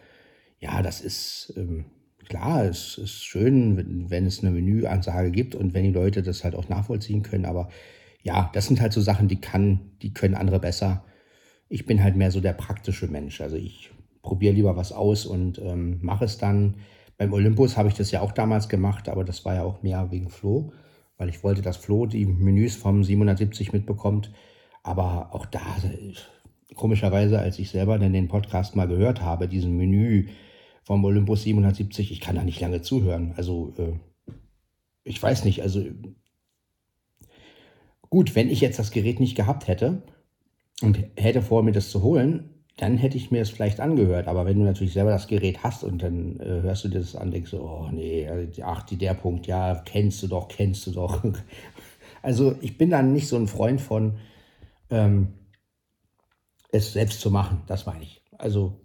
ja, 0.59 0.83
das 0.83 1.01
ist 1.01 1.51
ähm, 1.57 1.85
klar, 2.29 2.65
es 2.65 2.99
ist 2.99 3.23
schön, 3.23 3.75
wenn, 3.75 4.11
wenn 4.11 4.27
es 4.27 4.41
eine 4.41 4.51
Menüansage 4.51 5.31
gibt 5.31 5.55
und 5.55 5.73
wenn 5.73 5.83
die 5.83 5.91
Leute 5.91 6.21
das 6.21 6.43
halt 6.43 6.53
auch 6.53 6.69
nachvollziehen 6.69 7.23
können, 7.23 7.45
aber 7.45 7.69
ja, 8.21 8.51
das 8.53 8.67
sind 8.67 8.81
halt 8.81 8.93
so 8.93 9.01
Sachen, 9.01 9.27
die 9.27 9.41
kann, 9.41 9.79
die 10.03 10.13
können 10.13 10.35
andere 10.35 10.59
besser. 10.59 11.03
Ich 11.69 11.87
bin 11.87 12.03
halt 12.03 12.15
mehr 12.15 12.31
so 12.31 12.39
der 12.39 12.53
praktische 12.53 13.07
Mensch. 13.07 13.41
Also 13.41 13.55
ich 13.55 13.91
probiere 14.21 14.53
lieber 14.53 14.75
was 14.75 14.91
aus 14.91 15.25
und 15.25 15.59
ähm, 15.59 15.99
mache 16.01 16.25
es 16.25 16.37
dann 16.37 16.75
beim 17.17 17.33
Olympus 17.33 17.77
habe 17.77 17.89
ich 17.89 17.95
das 17.95 18.11
ja 18.11 18.21
auch 18.21 18.31
damals 18.31 18.69
gemacht, 18.69 19.09
aber 19.09 19.23
das 19.23 19.45
war 19.45 19.55
ja 19.55 19.63
auch 19.63 19.81
mehr 19.81 20.11
wegen 20.11 20.29
Flo, 20.29 20.73
weil 21.17 21.29
ich 21.29 21.43
wollte, 21.43 21.61
dass 21.61 21.77
Flo 21.77 22.05
die 22.05 22.25
Menüs 22.25 22.75
vom 22.75 23.03
770 23.03 23.73
mitbekommt. 23.73 24.31
Aber 24.83 25.33
auch 25.33 25.45
da, 25.45 25.61
komischerweise, 26.75 27.39
als 27.39 27.57
ich 27.57 27.69
selber 27.69 27.97
dann 27.97 28.13
den 28.13 28.27
Podcast 28.27 28.75
mal 28.75 28.87
gehört 28.87 29.21
habe, 29.21 29.47
diesen 29.47 29.77
Menü 29.77 30.27
vom 30.83 31.03
Olympus 31.03 31.43
770, 31.43 32.11
ich 32.11 32.21
kann 32.21 32.35
da 32.35 32.43
nicht 32.43 32.59
lange 32.59 32.81
zuhören. 32.81 33.33
Also, 33.37 33.73
äh, 33.77 34.31
ich 35.03 35.21
weiß 35.21 35.45
nicht, 35.45 35.61
also 35.61 35.83
gut, 38.09 38.35
wenn 38.35 38.49
ich 38.49 38.61
jetzt 38.61 38.77
das 38.77 38.91
Gerät 38.91 39.19
nicht 39.19 39.35
gehabt 39.35 39.67
hätte 39.67 40.03
und 40.81 40.99
hätte 41.15 41.41
vor, 41.41 41.63
mir 41.63 41.71
das 41.71 41.89
zu 41.89 42.03
holen, 42.03 42.54
dann 42.77 42.97
hätte 42.97 43.17
ich 43.17 43.31
mir 43.31 43.41
es 43.41 43.49
vielleicht 43.49 43.79
angehört. 43.79 44.27
Aber 44.27 44.45
wenn 44.45 44.59
du 44.59 44.65
natürlich 44.65 44.93
selber 44.93 45.11
das 45.11 45.27
Gerät 45.27 45.63
hast 45.63 45.83
und 45.83 46.03
dann 46.03 46.39
äh, 46.39 46.61
hörst 46.61 46.83
du 46.83 46.89
dir 46.89 46.99
das 46.99 47.15
an, 47.15 47.31
denkst 47.31 47.51
du, 47.51 47.61
oh 47.61 47.89
nee, 47.91 48.27
also, 48.27 48.63
ach, 48.63 48.83
die, 48.83 48.97
der 48.97 49.13
Punkt, 49.13 49.47
ja, 49.47 49.75
kennst 49.85 50.21
du 50.23 50.27
doch, 50.27 50.47
kennst 50.47 50.87
du 50.87 50.91
doch. 50.91 51.23
Also 52.21 52.55
ich 52.61 52.79
bin 52.79 52.89
dann 52.89 53.13
nicht 53.13 53.27
so 53.27 53.35
ein 53.35 53.47
Freund 53.47 53.79
von, 53.79 54.17
ähm, 54.89 55.33
es 56.71 56.93
selbst 56.93 57.21
zu 57.21 57.29
machen, 57.29 57.61
das 57.67 57.85
meine 57.85 58.03
ich. 58.03 58.23
Also 58.37 58.81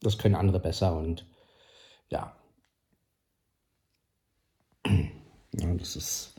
das 0.00 0.18
können 0.18 0.34
andere 0.34 0.60
besser 0.60 0.96
und 0.96 1.26
ja. 2.10 2.36
ja 4.86 5.74
das 5.74 5.96
ist, 5.96 6.34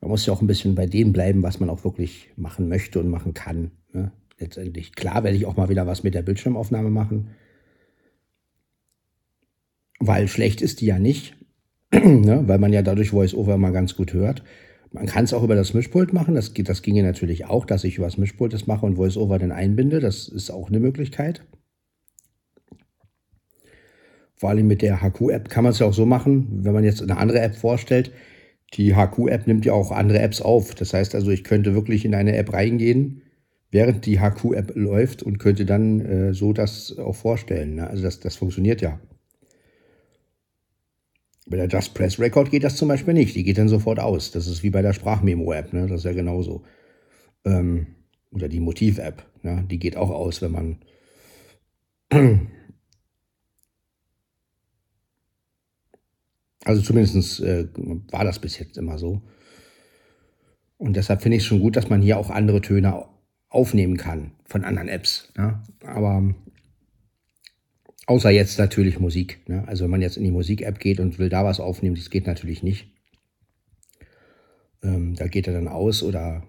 man 0.00 0.10
muss 0.10 0.24
ja 0.24 0.32
auch 0.32 0.40
ein 0.40 0.46
bisschen 0.46 0.74
bei 0.74 0.86
dem 0.86 1.12
bleiben, 1.12 1.42
was 1.42 1.60
man 1.60 1.68
auch 1.68 1.84
wirklich 1.84 2.30
machen 2.36 2.68
möchte 2.68 3.00
und 3.00 3.08
machen 3.08 3.34
kann. 3.34 3.72
Ne? 3.92 4.12
Letztendlich. 4.38 4.94
Klar 4.94 5.24
werde 5.24 5.36
ich 5.36 5.46
auch 5.46 5.56
mal 5.56 5.68
wieder 5.68 5.86
was 5.86 6.02
mit 6.02 6.14
der 6.14 6.22
Bildschirmaufnahme 6.22 6.90
machen, 6.90 7.30
weil 10.00 10.28
schlecht 10.28 10.60
ist 10.62 10.80
die 10.80 10.86
ja 10.86 10.98
nicht, 10.98 11.36
ne? 11.92 12.44
weil 12.46 12.58
man 12.58 12.72
ja 12.72 12.82
dadurch 12.82 13.12
VoiceOver 13.12 13.56
mal 13.56 13.72
ganz 13.72 13.96
gut 13.96 14.12
hört. 14.12 14.42
Man 14.92 15.06
kann 15.06 15.24
es 15.24 15.32
auch 15.32 15.42
über 15.42 15.56
das 15.56 15.74
Mischpult 15.74 16.12
machen, 16.12 16.36
das, 16.36 16.52
das 16.54 16.82
ginge 16.82 17.02
natürlich 17.02 17.46
auch, 17.46 17.64
dass 17.64 17.82
ich 17.82 17.96
über 17.96 18.06
das 18.06 18.16
Mischpult 18.16 18.52
das 18.52 18.66
mache 18.66 18.86
und 18.86 18.96
VoiceOver 18.96 19.38
dann 19.38 19.50
einbinde, 19.50 19.98
das 19.98 20.28
ist 20.28 20.50
auch 20.50 20.68
eine 20.68 20.78
Möglichkeit. 20.78 21.44
Vor 24.36 24.50
allem 24.50 24.66
mit 24.66 24.82
der 24.82 25.00
HQ-App 25.00 25.48
kann 25.48 25.64
man 25.64 25.72
es 25.72 25.78
ja 25.78 25.86
auch 25.86 25.94
so 25.94 26.06
machen, 26.06 26.64
wenn 26.64 26.74
man 26.74 26.84
jetzt 26.84 27.02
eine 27.02 27.16
andere 27.16 27.40
App 27.40 27.54
vorstellt. 27.54 28.12
Die 28.74 28.94
HQ-App 28.94 29.46
nimmt 29.46 29.64
ja 29.64 29.72
auch 29.72 29.92
andere 29.92 30.18
Apps 30.18 30.40
auf. 30.42 30.74
Das 30.74 30.92
heißt 30.92 31.14
also, 31.14 31.30
ich 31.30 31.44
könnte 31.44 31.74
wirklich 31.74 32.04
in 32.04 32.14
eine 32.14 32.36
App 32.36 32.52
reingehen, 32.52 33.22
während 33.74 34.06
die 34.06 34.20
HQ-App 34.20 34.76
läuft 34.76 35.24
und 35.24 35.38
könnte 35.38 35.66
dann 35.66 36.00
äh, 36.00 36.32
so 36.32 36.52
das 36.52 36.96
auch 36.96 37.16
vorstellen. 37.16 37.74
Ne? 37.74 37.88
Also 37.88 38.04
das, 38.04 38.20
das 38.20 38.36
funktioniert 38.36 38.80
ja. 38.80 39.00
Bei 41.48 41.56
der 41.56 41.66
Just 41.66 41.92
Press 41.92 42.20
Record 42.20 42.52
geht 42.52 42.62
das 42.62 42.76
zum 42.76 42.86
Beispiel 42.86 43.14
nicht. 43.14 43.34
Die 43.34 43.42
geht 43.42 43.58
dann 43.58 43.68
sofort 43.68 43.98
aus. 43.98 44.30
Das 44.30 44.46
ist 44.46 44.62
wie 44.62 44.70
bei 44.70 44.80
der 44.80 44.92
Sprachmemo-App. 44.92 45.72
Ne? 45.72 45.88
Das 45.88 45.98
ist 45.98 46.04
ja 46.04 46.12
genauso. 46.12 46.62
Ähm, 47.44 47.88
oder 48.30 48.48
die 48.48 48.60
Motiv-App. 48.60 49.24
Ne? 49.42 49.66
Die 49.68 49.80
geht 49.80 49.96
auch 49.96 50.10
aus, 50.10 50.40
wenn 50.40 50.52
man 50.52 50.78
Also 56.64 56.80
zumindest 56.80 57.40
äh, 57.40 57.66
war 58.12 58.24
das 58.24 58.38
bis 58.38 58.56
jetzt 58.60 58.78
immer 58.78 58.98
so. 58.98 59.20
Und 60.78 60.94
deshalb 60.94 61.22
finde 61.22 61.38
ich 61.38 61.42
es 61.42 61.46
schon 61.48 61.60
gut, 61.60 61.74
dass 61.74 61.90
man 61.90 62.00
hier 62.02 62.18
auch 62.18 62.30
andere 62.30 62.60
Töne 62.60 63.04
aufnehmen 63.54 63.96
kann 63.96 64.32
von 64.44 64.64
anderen 64.64 64.88
Apps. 64.88 65.32
Ne? 65.36 65.62
Aber 65.84 66.34
außer 68.06 68.30
jetzt 68.30 68.58
natürlich 68.58 68.98
Musik. 68.98 69.40
Ne? 69.48 69.64
Also 69.66 69.84
wenn 69.84 69.90
man 69.90 70.02
jetzt 70.02 70.16
in 70.16 70.24
die 70.24 70.30
Musik-App 70.30 70.78
geht 70.78 71.00
und 71.00 71.18
will 71.18 71.28
da 71.28 71.44
was 71.44 71.60
aufnehmen, 71.60 71.96
das 71.96 72.10
geht 72.10 72.26
natürlich 72.26 72.62
nicht. 72.62 72.88
Ähm, 74.82 75.14
da 75.14 75.28
geht 75.28 75.46
er 75.46 75.54
dann 75.54 75.68
aus 75.68 76.02
oder 76.02 76.42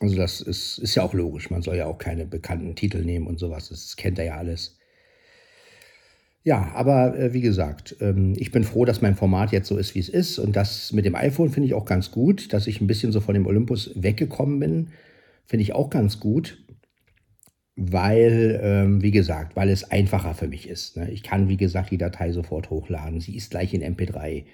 also 0.00 0.16
das 0.16 0.40
ist, 0.40 0.78
ist 0.78 0.94
ja 0.96 1.02
auch 1.02 1.14
logisch. 1.14 1.50
Man 1.50 1.62
soll 1.62 1.76
ja 1.76 1.86
auch 1.86 1.98
keine 1.98 2.26
bekannten 2.26 2.74
Titel 2.74 3.04
nehmen 3.04 3.26
und 3.26 3.38
sowas. 3.38 3.68
Das 3.68 3.96
kennt 3.96 4.18
er 4.18 4.24
ja 4.24 4.36
alles. 4.36 4.78
Ja, 6.44 6.72
aber 6.74 7.16
äh, 7.16 7.32
wie 7.32 7.40
gesagt, 7.40 7.96
ähm, 8.00 8.34
ich 8.36 8.50
bin 8.50 8.64
froh, 8.64 8.84
dass 8.84 9.00
mein 9.00 9.14
Format 9.14 9.52
jetzt 9.52 9.68
so 9.68 9.78
ist, 9.78 9.94
wie 9.94 10.00
es 10.00 10.08
ist. 10.08 10.40
Und 10.40 10.56
das 10.56 10.92
mit 10.92 11.04
dem 11.04 11.14
iPhone 11.14 11.50
finde 11.50 11.68
ich 11.68 11.74
auch 11.74 11.84
ganz 11.84 12.10
gut, 12.10 12.52
dass 12.52 12.66
ich 12.66 12.80
ein 12.80 12.88
bisschen 12.88 13.12
so 13.12 13.20
von 13.20 13.34
dem 13.34 13.46
Olympus 13.46 13.92
weggekommen 13.94 14.58
bin. 14.58 14.88
Finde 15.46 15.62
ich 15.62 15.74
auch 15.74 15.90
ganz 15.90 16.20
gut, 16.20 16.64
weil, 17.76 18.60
ähm, 18.62 19.02
wie 19.02 19.10
gesagt, 19.10 19.56
weil 19.56 19.68
es 19.68 19.90
einfacher 19.90 20.34
für 20.34 20.48
mich 20.48 20.68
ist. 20.68 20.96
Ne? 20.96 21.10
Ich 21.10 21.22
kann, 21.22 21.48
wie 21.48 21.56
gesagt, 21.56 21.90
die 21.90 21.98
Datei 21.98 22.32
sofort 22.32 22.70
hochladen. 22.70 23.20
Sie 23.20 23.36
ist 23.36 23.50
gleich 23.50 23.74
in 23.74 23.82
MP3. 23.82 24.44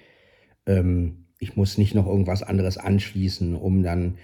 Ähm, 0.65 1.25
ich 1.39 1.55
muss 1.55 1.77
nicht 1.77 1.95
noch 1.95 2.07
irgendwas 2.07 2.43
anderes 2.43 2.77
anschließen, 2.77 3.55
um 3.55 3.83
dann. 3.83 4.17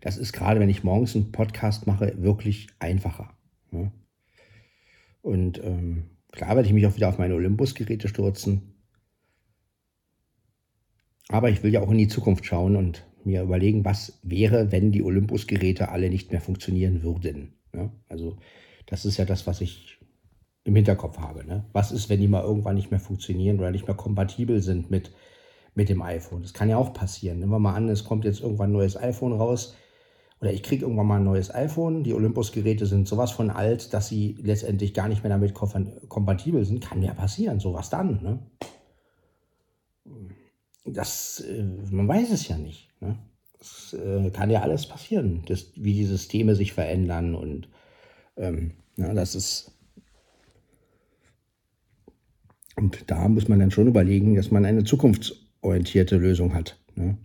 Das 0.00 0.16
ist 0.16 0.32
gerade, 0.32 0.60
wenn 0.60 0.70
ich 0.70 0.82
morgens 0.82 1.14
einen 1.14 1.32
Podcast 1.32 1.86
mache, 1.86 2.14
wirklich 2.22 2.68
einfacher. 2.78 3.34
Ne? 3.70 3.92
Und 5.20 5.62
ähm, 5.62 6.04
klar 6.32 6.56
werde 6.56 6.66
ich 6.66 6.72
mich 6.72 6.86
auch 6.86 6.96
wieder 6.96 7.08
auf 7.08 7.18
meine 7.18 7.34
Olympus-Geräte 7.34 8.08
stürzen. 8.08 8.74
Aber 11.28 11.50
ich 11.50 11.62
will 11.62 11.72
ja 11.72 11.80
auch 11.80 11.90
in 11.90 11.98
die 11.98 12.08
Zukunft 12.08 12.46
schauen 12.46 12.76
und 12.76 13.06
mir 13.26 13.42
überlegen, 13.42 13.84
was 13.84 14.18
wäre, 14.22 14.72
wenn 14.72 14.92
die 14.92 15.02
Olympus-Geräte 15.02 15.90
alle 15.90 16.10
nicht 16.10 16.32
mehr 16.32 16.40
funktionieren 16.40 17.02
würden. 17.02 17.54
Ja, 17.74 17.90
also 18.08 18.36
das 18.86 19.04
ist 19.04 19.16
ja 19.16 19.24
das, 19.24 19.46
was 19.46 19.60
ich 19.60 19.98
im 20.64 20.76
Hinterkopf 20.76 21.18
habe. 21.18 21.44
Ne? 21.46 21.64
Was 21.72 21.92
ist, 21.92 22.08
wenn 22.08 22.20
die 22.20 22.28
mal 22.28 22.42
irgendwann 22.42 22.74
nicht 22.74 22.90
mehr 22.90 23.00
funktionieren 23.00 23.58
oder 23.58 23.70
nicht 23.70 23.86
mehr 23.86 23.96
kompatibel 23.96 24.60
sind 24.60 24.90
mit, 24.90 25.12
mit 25.74 25.88
dem 25.88 26.02
iPhone? 26.02 26.42
Das 26.42 26.52
kann 26.54 26.68
ja 26.68 26.76
auch 26.76 26.92
passieren. 26.92 27.38
Nehmen 27.38 27.52
wir 27.52 27.58
mal 27.58 27.74
an, 27.74 27.88
es 27.88 28.04
kommt 28.04 28.24
jetzt 28.24 28.40
irgendwann 28.40 28.70
ein 28.70 28.74
neues 28.74 28.96
iPhone 28.96 29.32
raus 29.32 29.76
oder 30.40 30.52
ich 30.52 30.62
kriege 30.62 30.82
irgendwann 30.82 31.06
mal 31.06 31.16
ein 31.16 31.24
neues 31.24 31.54
iPhone. 31.54 32.02
Die 32.02 32.14
Olympus-Geräte 32.14 32.86
sind 32.86 33.06
sowas 33.06 33.30
von 33.30 33.50
alt, 33.50 33.92
dass 33.94 34.08
sie 34.08 34.36
letztendlich 34.42 34.94
gar 34.94 35.08
nicht 35.08 35.22
mehr 35.22 35.30
damit 35.30 35.54
kompatibel 35.54 36.64
sind. 36.64 36.80
Kann 36.80 37.02
ja 37.02 37.14
passieren, 37.14 37.60
sowas 37.60 37.90
dann. 37.90 38.22
Ne? 38.22 38.38
Das, 40.84 41.40
äh, 41.40 41.62
man 41.90 42.08
weiß 42.08 42.30
es 42.32 42.48
ja 42.48 42.56
nicht. 42.56 42.89
Ne? 43.00 43.18
Das 43.58 43.94
äh, 43.94 44.30
kann 44.30 44.50
ja 44.50 44.62
alles 44.62 44.86
passieren, 44.86 45.42
das, 45.46 45.72
wie 45.76 45.92
die 45.92 46.06
Systeme 46.06 46.54
sich 46.54 46.72
verändern 46.72 47.34
und 47.34 47.68
ähm, 48.36 48.72
ja, 48.96 49.12
das 49.14 49.34
ist. 49.34 49.72
Und 52.76 53.10
da 53.10 53.28
muss 53.28 53.48
man 53.48 53.58
dann 53.58 53.70
schon 53.70 53.88
überlegen, 53.88 54.34
dass 54.34 54.50
man 54.50 54.64
eine 54.64 54.84
zukunftsorientierte 54.84 56.16
Lösung 56.16 56.54
hat. 56.54 56.78
Ne? 56.94 57.18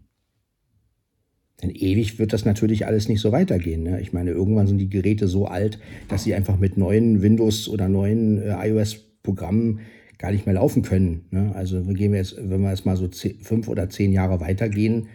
Denn 1.61 1.69
ewig 1.69 2.19
wird 2.19 2.33
das 2.33 2.43
natürlich 2.43 2.85
alles 2.85 3.07
nicht 3.07 3.21
so 3.21 3.31
weitergehen. 3.31 3.83
Ne? 3.83 4.01
Ich 4.01 4.11
meine, 4.11 4.31
irgendwann 4.31 4.67
sind 4.67 4.79
die 4.79 4.89
Geräte 4.89 5.29
so 5.29 5.45
alt, 5.45 5.79
dass 6.09 6.25
sie 6.25 6.35
einfach 6.35 6.59
mit 6.59 6.75
neuen 6.75 7.21
Windows 7.21 7.69
oder 7.69 7.87
neuen 7.87 8.41
äh, 8.41 8.67
iOS-Programmen 8.67 9.79
gar 10.17 10.31
nicht 10.31 10.45
mehr 10.45 10.55
laufen 10.55 10.81
können. 10.81 11.25
Ne? 11.31 11.53
Also 11.55 11.81
gehen 11.83 12.11
wir 12.11 12.19
jetzt, 12.19 12.35
wenn 12.37 12.61
wir 12.61 12.71
jetzt 12.71 12.85
mal 12.85 12.97
so 12.97 13.07
zehn, 13.07 13.39
fünf 13.39 13.69
oder 13.69 13.89
zehn 13.89 14.11
Jahre 14.11 14.41
weitergehen 14.41 15.07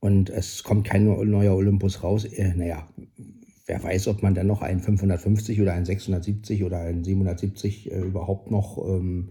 und 0.00 0.30
es 0.30 0.62
kommt 0.62 0.86
kein 0.86 1.04
neuer 1.04 1.54
Olympus 1.54 2.02
raus, 2.02 2.24
äh, 2.24 2.54
naja, 2.54 2.86
wer 3.66 3.82
weiß, 3.82 4.08
ob 4.08 4.22
man 4.22 4.34
dann 4.34 4.46
noch 4.46 4.62
einen 4.62 4.80
550 4.80 5.60
oder 5.60 5.72
einen 5.72 5.84
670 5.84 6.64
oder 6.64 6.78
einen 6.78 7.04
770 7.04 7.90
äh, 7.90 8.00
überhaupt 8.00 8.50
noch, 8.50 8.78
ähm, 8.86 9.30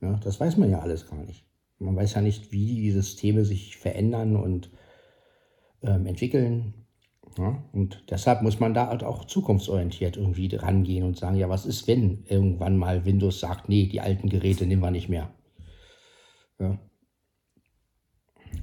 ja, 0.00 0.18
das 0.22 0.40
weiß 0.40 0.56
man 0.56 0.70
ja 0.70 0.80
alles 0.80 1.08
gar 1.08 1.22
nicht. 1.24 1.44
Man 1.78 1.94
weiß 1.94 2.14
ja 2.14 2.22
nicht, 2.22 2.50
wie 2.50 2.74
die 2.74 2.90
Systeme 2.90 3.44
sich 3.44 3.76
verändern 3.76 4.36
und 4.36 4.70
ähm, 5.82 6.06
entwickeln. 6.06 6.74
Ja? 7.36 7.62
Und 7.72 8.04
deshalb 8.10 8.42
muss 8.42 8.58
man 8.58 8.74
da 8.74 8.88
halt 8.88 9.04
auch 9.04 9.24
zukunftsorientiert 9.24 10.16
irgendwie 10.16 10.54
rangehen 10.54 11.04
und 11.04 11.18
sagen, 11.18 11.36
ja, 11.36 11.48
was 11.48 11.66
ist, 11.66 11.86
wenn 11.86 12.24
irgendwann 12.26 12.76
mal 12.76 13.04
Windows 13.04 13.40
sagt, 13.40 13.68
nee, 13.68 13.86
die 13.86 14.00
alten 14.00 14.28
Geräte 14.28 14.66
nehmen 14.66 14.82
wir 14.82 14.90
nicht 14.90 15.08
mehr. 15.08 15.30
Ja? 16.58 16.78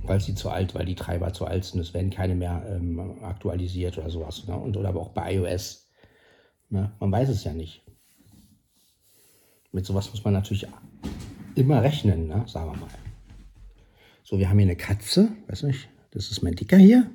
Weil 0.08 0.22
sie 0.22 0.36
zu 0.36 0.50
alt, 0.50 0.76
weil 0.76 0.86
die 0.86 0.96
Treiber 0.96 1.34
zu 1.34 1.46
alt 1.46 1.66
sind, 1.66 1.80
es 1.80 1.94
werden 1.94 2.12
keine 2.12 2.36
mehr 2.36 2.64
ähm, 2.68 3.24
aktualisiert 3.24 3.98
oder 3.98 4.10
sowas. 4.10 4.48
Ne? 4.48 4.56
Und, 4.56 4.78
oder 4.78 4.90
aber 4.90 5.02
auch 5.02 5.10
bei 5.10 5.36
iOS. 5.36 5.90
Ne? 6.70 6.92
Man 7.00 7.12
weiß 7.12 7.30
es 7.30 7.44
ja 7.44 7.54
nicht. 7.54 7.82
Mit 9.72 9.86
sowas 9.86 10.10
muss 10.12 10.24
man 10.24 10.34
natürlich 10.34 10.68
immer 11.56 11.82
rechnen, 11.82 12.28
ne? 12.28 12.46
sagen 12.48 12.72
wir 12.72 12.78
mal. 12.78 12.90
So, 14.24 14.40
wir 14.40 14.50
haben 14.50 14.58
hier 14.58 14.68
eine 14.68 14.76
Katze, 14.76 15.30
weiß 15.48 15.64
nicht, 15.64 15.90
das 16.12 16.32
ist 16.32 16.42
mein 16.42 16.56
Dicker 16.56 16.78
hier. 16.78 17.10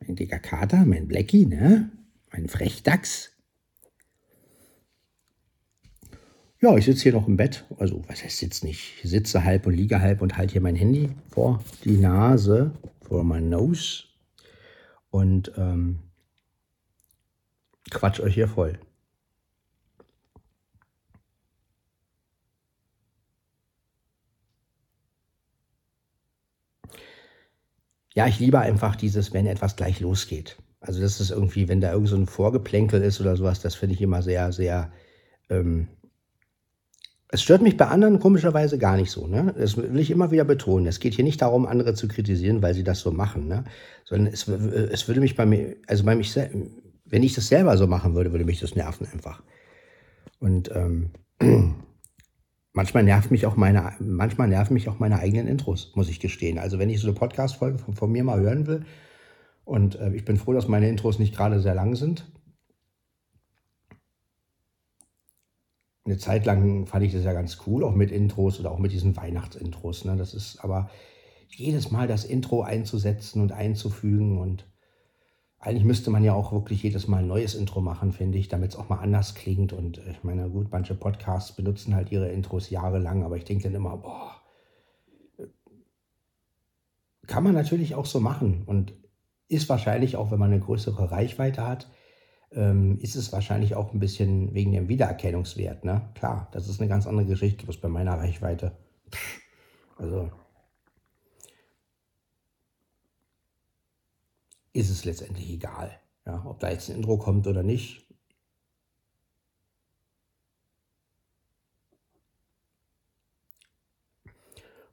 Mein 0.00 0.16
dicker 0.16 0.38
Kater, 0.38 0.84
mein 0.84 1.08
Blackie, 1.08 1.46
ne? 1.46 1.90
Mein 2.32 2.48
Frechdachs. 2.48 3.33
Ja, 6.64 6.74
ich 6.78 6.86
sitze 6.86 7.02
hier 7.02 7.12
noch 7.12 7.28
im 7.28 7.36
Bett. 7.36 7.66
Also, 7.76 8.02
was 8.08 8.24
heißt 8.24 8.38
sitze 8.38 8.64
nicht? 8.64 8.94
Ich 9.02 9.10
sitze 9.10 9.44
halb 9.44 9.66
und 9.66 9.74
liege 9.74 10.00
halb 10.00 10.22
und 10.22 10.38
halte 10.38 10.52
hier 10.52 10.62
mein 10.62 10.76
Handy 10.76 11.10
vor 11.28 11.62
die 11.84 11.98
Nase, 11.98 12.72
vor 13.02 13.22
mein 13.22 13.50
Nose. 13.50 14.04
Und 15.10 15.52
ähm, 15.58 15.98
quatsch 17.90 18.18
euch 18.20 18.32
hier 18.32 18.48
voll. 18.48 18.78
Ja, 28.14 28.26
ich 28.26 28.38
liebe 28.38 28.58
einfach 28.60 28.96
dieses, 28.96 29.34
wenn 29.34 29.44
etwas 29.46 29.76
gleich 29.76 30.00
losgeht. 30.00 30.56
Also 30.80 31.02
das 31.02 31.20
ist 31.20 31.30
irgendwie, 31.30 31.68
wenn 31.68 31.82
da 31.82 31.92
irgend 31.92 32.08
so 32.08 32.16
ein 32.16 32.26
Vorgeplänkel 32.26 33.02
ist 33.02 33.20
oder 33.20 33.36
sowas, 33.36 33.60
das 33.60 33.74
finde 33.74 33.96
ich 33.96 34.00
immer 34.00 34.22
sehr, 34.22 34.50
sehr. 34.50 34.90
Ähm 35.50 35.88
es 37.34 37.42
stört 37.42 37.62
mich 37.62 37.76
bei 37.76 37.86
anderen 37.86 38.20
komischerweise 38.20 38.78
gar 38.78 38.96
nicht 38.96 39.10
so. 39.10 39.26
Ne? 39.26 39.54
Das 39.58 39.76
will 39.76 39.98
ich 39.98 40.10
immer 40.10 40.30
wieder 40.30 40.44
betonen. 40.44 40.86
Es 40.86 41.00
geht 41.00 41.14
hier 41.14 41.24
nicht 41.24 41.42
darum, 41.42 41.66
andere 41.66 41.94
zu 41.94 42.06
kritisieren, 42.06 42.62
weil 42.62 42.74
sie 42.74 42.84
das 42.84 43.00
so 43.00 43.10
machen, 43.10 43.48
ne? 43.48 43.64
sondern 44.04 44.32
es, 44.32 44.46
es 44.46 45.08
würde 45.08 45.20
mich 45.20 45.34
bei 45.34 45.44
mir, 45.44 45.76
also 45.88 46.04
bei 46.04 46.14
mich, 46.14 46.34
wenn 47.04 47.22
ich 47.22 47.34
das 47.34 47.48
selber 47.48 47.76
so 47.76 47.88
machen 47.88 48.14
würde, 48.14 48.30
würde 48.30 48.44
mich 48.44 48.60
das 48.60 48.76
nerven 48.76 49.08
einfach. 49.12 49.42
Und 50.38 50.70
ähm, 50.74 51.10
Manchmal 52.76 53.04
nervt 53.04 53.30
mich 53.30 53.46
auch 53.46 53.54
meine, 53.54 53.92
manchmal 54.00 54.48
nerven 54.48 54.74
mich 54.74 54.88
auch 54.88 54.98
meine 54.98 55.20
eigenen 55.20 55.46
Intros, 55.46 55.92
muss 55.94 56.08
ich 56.08 56.18
gestehen. 56.18 56.58
Also 56.58 56.80
wenn 56.80 56.90
ich 56.90 57.00
so 57.00 57.06
eine 57.06 57.14
Podcast-Folge 57.14 57.78
von, 57.78 57.94
von, 57.94 58.10
mir 58.10 58.24
mal 58.24 58.40
hören 58.40 58.66
will, 58.66 58.84
und 59.64 59.94
äh, 60.00 60.12
ich 60.12 60.24
bin 60.24 60.36
froh, 60.36 60.52
dass 60.52 60.66
meine 60.66 60.88
Intros 60.88 61.20
nicht 61.20 61.36
gerade 61.36 61.60
sehr 61.60 61.76
lang 61.76 61.94
sind. 61.94 62.26
Eine 66.04 66.18
Zeit 66.18 66.44
lang 66.44 66.86
fand 66.86 67.04
ich 67.04 67.12
das 67.12 67.24
ja 67.24 67.32
ganz 67.32 67.58
cool, 67.66 67.82
auch 67.82 67.94
mit 67.94 68.10
Intros 68.10 68.60
oder 68.60 68.70
auch 68.70 68.78
mit 68.78 68.92
diesen 68.92 69.16
Weihnachtsintros. 69.16 70.04
Ne? 70.04 70.16
Das 70.16 70.34
ist 70.34 70.58
aber 70.62 70.90
jedes 71.48 71.90
Mal 71.90 72.06
das 72.06 72.24
Intro 72.24 72.62
einzusetzen 72.62 73.40
und 73.40 73.52
einzufügen 73.52 74.38
und 74.38 74.66
eigentlich 75.64 75.84
müsste 75.84 76.10
man 76.10 76.22
ja 76.22 76.34
auch 76.34 76.52
wirklich 76.52 76.82
jedes 76.82 77.08
Mal 77.08 77.18
ein 77.18 77.26
neues 77.26 77.54
Intro 77.54 77.80
machen, 77.80 78.12
finde 78.12 78.36
ich, 78.36 78.48
damit 78.48 78.72
es 78.72 78.76
auch 78.76 78.90
mal 78.90 78.98
anders 78.98 79.34
klingt. 79.34 79.72
Und 79.72 79.96
äh, 79.98 80.10
ich 80.10 80.22
meine, 80.22 80.50
gut, 80.50 80.70
manche 80.70 80.94
Podcasts 80.94 81.52
benutzen 81.52 81.94
halt 81.94 82.12
ihre 82.12 82.28
Intros 82.28 82.68
jahrelang, 82.68 83.24
aber 83.24 83.38
ich 83.38 83.44
denke 83.44 83.64
dann 83.64 83.74
immer, 83.74 83.96
boah, 83.96 84.42
äh, 85.38 85.46
kann 87.26 87.44
man 87.44 87.54
natürlich 87.54 87.94
auch 87.94 88.04
so 88.04 88.20
machen 88.20 88.64
und 88.66 88.92
ist 89.48 89.68
wahrscheinlich 89.70 90.16
auch, 90.16 90.30
wenn 90.30 90.38
man 90.38 90.52
eine 90.52 90.60
größere 90.60 91.10
Reichweite 91.10 91.66
hat, 91.66 91.88
ähm, 92.54 92.98
ist 93.00 93.16
es 93.16 93.32
wahrscheinlich 93.32 93.74
auch 93.74 93.92
ein 93.92 94.00
bisschen 94.00 94.54
wegen 94.54 94.72
dem 94.72 94.88
Wiedererkennungswert. 94.88 95.84
Ne? 95.84 96.02
Klar, 96.14 96.48
das 96.52 96.68
ist 96.68 96.80
eine 96.80 96.88
ganz 96.88 97.06
andere 97.06 97.26
Geschichte, 97.26 97.66
was 97.68 97.76
bei 97.76 97.88
meiner 97.88 98.18
Reichweite. 98.18 98.72
Also 99.96 100.30
ist 104.72 104.90
es 104.90 105.04
letztendlich 105.04 105.50
egal. 105.50 105.98
Ja, 106.26 106.44
ob 106.46 106.58
da 106.60 106.70
jetzt 106.70 106.88
ein 106.88 106.96
Intro 106.96 107.16
kommt 107.18 107.46
oder 107.46 107.62
nicht. 107.62 108.04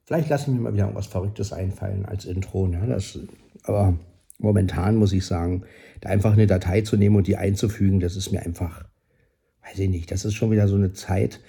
Vielleicht 0.04 0.28
lasse 0.28 0.50
ich 0.50 0.56
mir 0.56 0.60
mal 0.60 0.72
wieder 0.74 0.84
irgendwas 0.84 1.06
Verrücktes 1.06 1.52
einfallen 1.52 2.04
als 2.04 2.24
Intro. 2.24 2.66
Ne? 2.66 2.86
Das, 2.86 3.18
aber 3.64 3.98
momentan 4.42 4.96
muss 4.96 5.12
ich 5.12 5.24
sagen, 5.24 5.64
da 6.00 6.10
einfach 6.10 6.32
eine 6.32 6.46
Datei 6.46 6.82
zu 6.82 6.96
nehmen 6.96 7.16
und 7.16 7.26
die 7.26 7.36
einzufügen, 7.36 8.00
das 8.00 8.16
ist 8.16 8.32
mir 8.32 8.42
einfach, 8.42 8.84
weiß 9.64 9.78
ich 9.78 9.88
nicht, 9.88 10.10
das 10.10 10.24
ist 10.24 10.34
schon 10.34 10.50
wieder 10.50 10.68
so 10.68 10.76
eine 10.76 10.92
Zeit, 10.92 11.40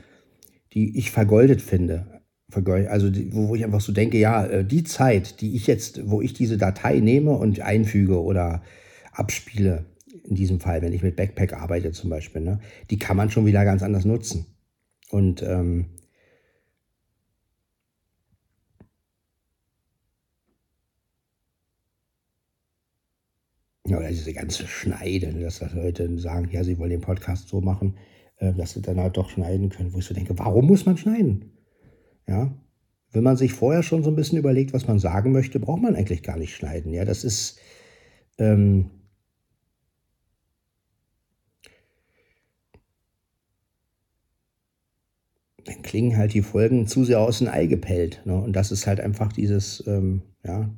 die 0.74 0.98
ich 0.98 1.12
vergoldet 1.12 1.62
finde 1.62 2.14
also 2.56 3.10
wo 3.32 3.56
ich 3.56 3.64
einfach 3.64 3.82
so 3.82 3.92
denke, 3.92 4.18
ja, 4.18 4.46
äh, 4.46 4.66
die 4.66 4.84
Zeit, 4.84 5.42
die 5.42 5.56
ich 5.56 5.68
jetzt, 5.68 6.10
wo 6.10 6.22
ich 6.22 6.34
diese 6.34 6.58
Datei 6.58 7.00
nehme 7.00 7.32
und 7.32 7.60
einfüge 7.62 8.22
oder 8.22 8.62
abspiele, 9.12 9.86
in 10.24 10.36
diesem 10.36 10.60
Fall, 10.60 10.82
wenn 10.82 10.94
ich 10.94 11.04
mit 11.04 11.16
Backpack 11.16 11.54
arbeite 11.54 11.92
zum 11.92 12.10
Beispiel, 12.10 12.42
ne, 12.42 12.60
die 12.90 12.98
kann 12.98 13.18
man 13.18 13.30
schon 13.30 13.46
wieder 13.46 13.66
ganz 13.66 13.84
anders 13.84 14.06
nutzen. 14.06 14.46
Und 15.10 15.44
ähm, 15.44 15.86
oder 23.98 24.10
diese 24.10 24.34
ganze 24.34 24.68
Schneide, 24.68 25.34
ne, 25.34 25.44
dass 25.44 25.62
Leute 25.74 26.20
sagen, 26.20 26.50
ja, 26.52 26.64
sie 26.64 26.78
wollen 26.78 26.92
den 26.92 27.02
Podcast 27.02 27.48
so 27.48 27.62
machen, 27.62 27.98
äh, 28.38 28.54
dass 28.54 28.72
sie 28.72 28.82
dann 28.82 29.00
halt 29.00 29.18
doch 29.18 29.30
schneiden 29.30 29.70
können, 29.70 29.94
wo 29.94 30.00
ich 30.00 30.06
so 30.06 30.14
denke, 30.14 30.38
warum 30.38 30.68
muss 30.68 30.86
man 30.86 30.98
schneiden? 30.98 31.52
Ja, 32.28 32.54
wenn 33.12 33.24
man 33.24 33.38
sich 33.38 33.54
vorher 33.54 33.84
schon 33.84 34.04
so 34.04 34.10
ein 34.10 34.16
bisschen 34.16 34.40
überlegt, 34.40 34.74
was 34.74 34.88
man 34.88 35.00
sagen 35.00 35.32
möchte, 35.32 35.60
braucht 35.60 35.82
man 35.82 35.96
eigentlich 35.96 36.24
gar 36.24 36.38
nicht 36.38 36.56
schneiden. 36.56 36.94
Ja, 36.94 37.06
das 37.06 37.24
ist 37.24 37.60
ähm, 38.38 38.90
dann 45.66 45.82
klingen 45.82 46.18
halt 46.18 46.34
die 46.34 46.42
Folgen 46.42 46.88
zu 46.88 47.04
sehr 47.06 47.20
aus 47.20 47.40
dem 47.40 47.48
Ei 47.48 47.68
gepellt. 47.68 48.22
Ne? 48.26 48.36
Und 48.36 48.54
das 48.54 48.72
ist 48.72 48.88
halt 48.88 49.00
einfach 49.00 49.32
dieses, 49.32 49.84
ähm, 49.88 50.24
ja, 50.44 50.70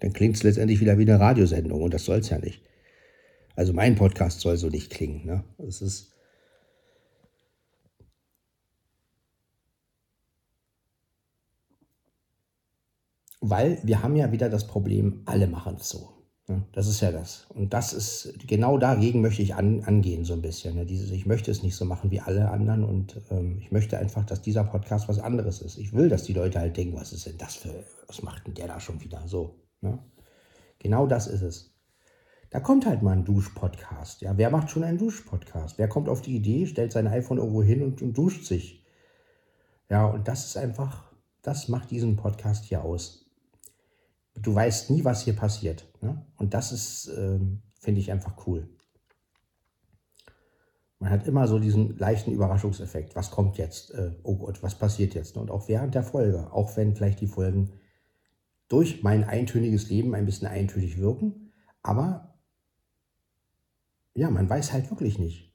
dann 0.00 0.12
klingt 0.12 0.36
es 0.36 0.42
letztendlich 0.42 0.80
wieder 0.80 0.98
wie 0.98 1.02
eine 1.02 1.20
Radiosendung 1.20 1.82
und 1.82 1.94
das 1.94 2.04
soll 2.04 2.18
es 2.18 2.30
ja 2.30 2.38
nicht. 2.38 2.62
Also 3.56 3.72
mein 3.72 3.96
Podcast 3.96 4.40
soll 4.40 4.56
so 4.56 4.68
nicht 4.68 4.90
klingen. 4.90 5.26
Ne? 5.26 5.44
Es 5.58 5.82
ist 5.82 6.14
Weil 13.40 13.78
wir 13.84 14.02
haben 14.02 14.16
ja 14.16 14.32
wieder 14.32 14.48
das 14.48 14.66
Problem, 14.66 15.22
alle 15.24 15.46
machen 15.46 15.76
es 15.78 15.88
so. 15.88 16.10
Ja, 16.48 16.62
das 16.72 16.88
ist 16.88 17.00
ja 17.00 17.12
das. 17.12 17.46
Und 17.50 17.72
das 17.74 17.92
ist, 17.92 18.34
genau 18.46 18.78
dagegen 18.78 19.20
möchte 19.20 19.42
ich 19.42 19.54
an, 19.54 19.84
angehen, 19.84 20.24
so 20.24 20.32
ein 20.32 20.42
bisschen. 20.42 20.76
Ja, 20.76 20.84
dieses, 20.84 21.10
ich 21.10 21.26
möchte 21.26 21.50
es 21.50 21.62
nicht 21.62 21.76
so 21.76 21.84
machen 21.84 22.10
wie 22.10 22.20
alle 22.20 22.50
anderen 22.50 22.84
und 22.84 23.20
ähm, 23.30 23.58
ich 23.60 23.70
möchte 23.70 23.98
einfach, 23.98 24.24
dass 24.24 24.42
dieser 24.42 24.64
Podcast 24.64 25.08
was 25.08 25.18
anderes 25.18 25.60
ist. 25.60 25.78
Ich 25.78 25.92
will, 25.92 26.08
dass 26.08 26.24
die 26.24 26.32
Leute 26.32 26.58
halt 26.58 26.76
denken, 26.76 26.96
was 26.96 27.12
ist 27.12 27.26
denn 27.26 27.38
das 27.38 27.54
für, 27.56 27.84
was 28.06 28.22
macht 28.22 28.46
denn 28.46 28.54
der 28.54 28.66
da 28.66 28.80
schon 28.80 29.00
wieder 29.02 29.22
so. 29.28 29.67
Ne? 29.80 29.98
Genau 30.78 31.06
das 31.06 31.26
ist 31.26 31.42
es. 31.42 31.74
Da 32.50 32.60
kommt 32.60 32.86
halt 32.86 33.02
mal 33.02 33.12
ein 33.12 33.24
Duschpodcast. 33.24 34.22
Ja, 34.22 34.36
wer 34.38 34.50
macht 34.50 34.70
schon 34.70 34.84
einen 34.84 34.98
Duschpodcast? 34.98 35.78
Wer 35.78 35.88
kommt 35.88 36.08
auf 36.08 36.22
die 36.22 36.36
Idee, 36.36 36.66
stellt 36.66 36.92
sein 36.92 37.06
iPhone 37.06 37.38
irgendwo 37.38 37.62
hin 37.62 37.82
und, 37.82 38.00
und 38.00 38.16
duscht 38.16 38.44
sich? 38.46 38.84
Ja, 39.90 40.06
und 40.06 40.28
das 40.28 40.46
ist 40.46 40.56
einfach, 40.56 41.12
das 41.42 41.68
macht 41.68 41.90
diesen 41.90 42.16
Podcast 42.16 42.64
hier 42.64 42.82
aus 42.82 43.28
du 44.42 44.54
weißt 44.54 44.90
nie, 44.90 45.04
was 45.04 45.22
hier 45.22 45.36
passiert. 45.36 45.86
Ne? 46.00 46.24
Und 46.36 46.54
das 46.54 46.72
ist, 46.72 47.08
äh, 47.08 47.38
finde 47.80 48.00
ich, 48.00 48.10
einfach 48.10 48.46
cool. 48.46 48.68
Man 50.98 51.10
hat 51.10 51.26
immer 51.26 51.46
so 51.46 51.58
diesen 51.58 51.96
leichten 51.96 52.32
Überraschungseffekt. 52.32 53.14
Was 53.14 53.30
kommt 53.30 53.56
jetzt? 53.56 53.92
Äh, 53.92 54.12
oh 54.24 54.36
Gott, 54.36 54.62
was 54.62 54.74
passiert 54.74 55.14
jetzt? 55.14 55.36
Und 55.36 55.50
auch 55.50 55.68
während 55.68 55.94
der 55.94 56.02
Folge, 56.02 56.52
auch 56.52 56.76
wenn 56.76 56.96
vielleicht 56.96 57.20
die 57.20 57.28
Folgen 57.28 57.72
durch 58.68 59.02
mein 59.02 59.24
eintöniges 59.24 59.88
Leben 59.88 60.14
ein 60.14 60.26
bisschen 60.26 60.48
eintönig 60.48 60.98
wirken, 60.98 61.52
aber 61.82 62.38
ja, 64.14 64.30
man 64.30 64.48
weiß 64.48 64.72
halt 64.72 64.90
wirklich 64.90 65.18
nicht. 65.18 65.54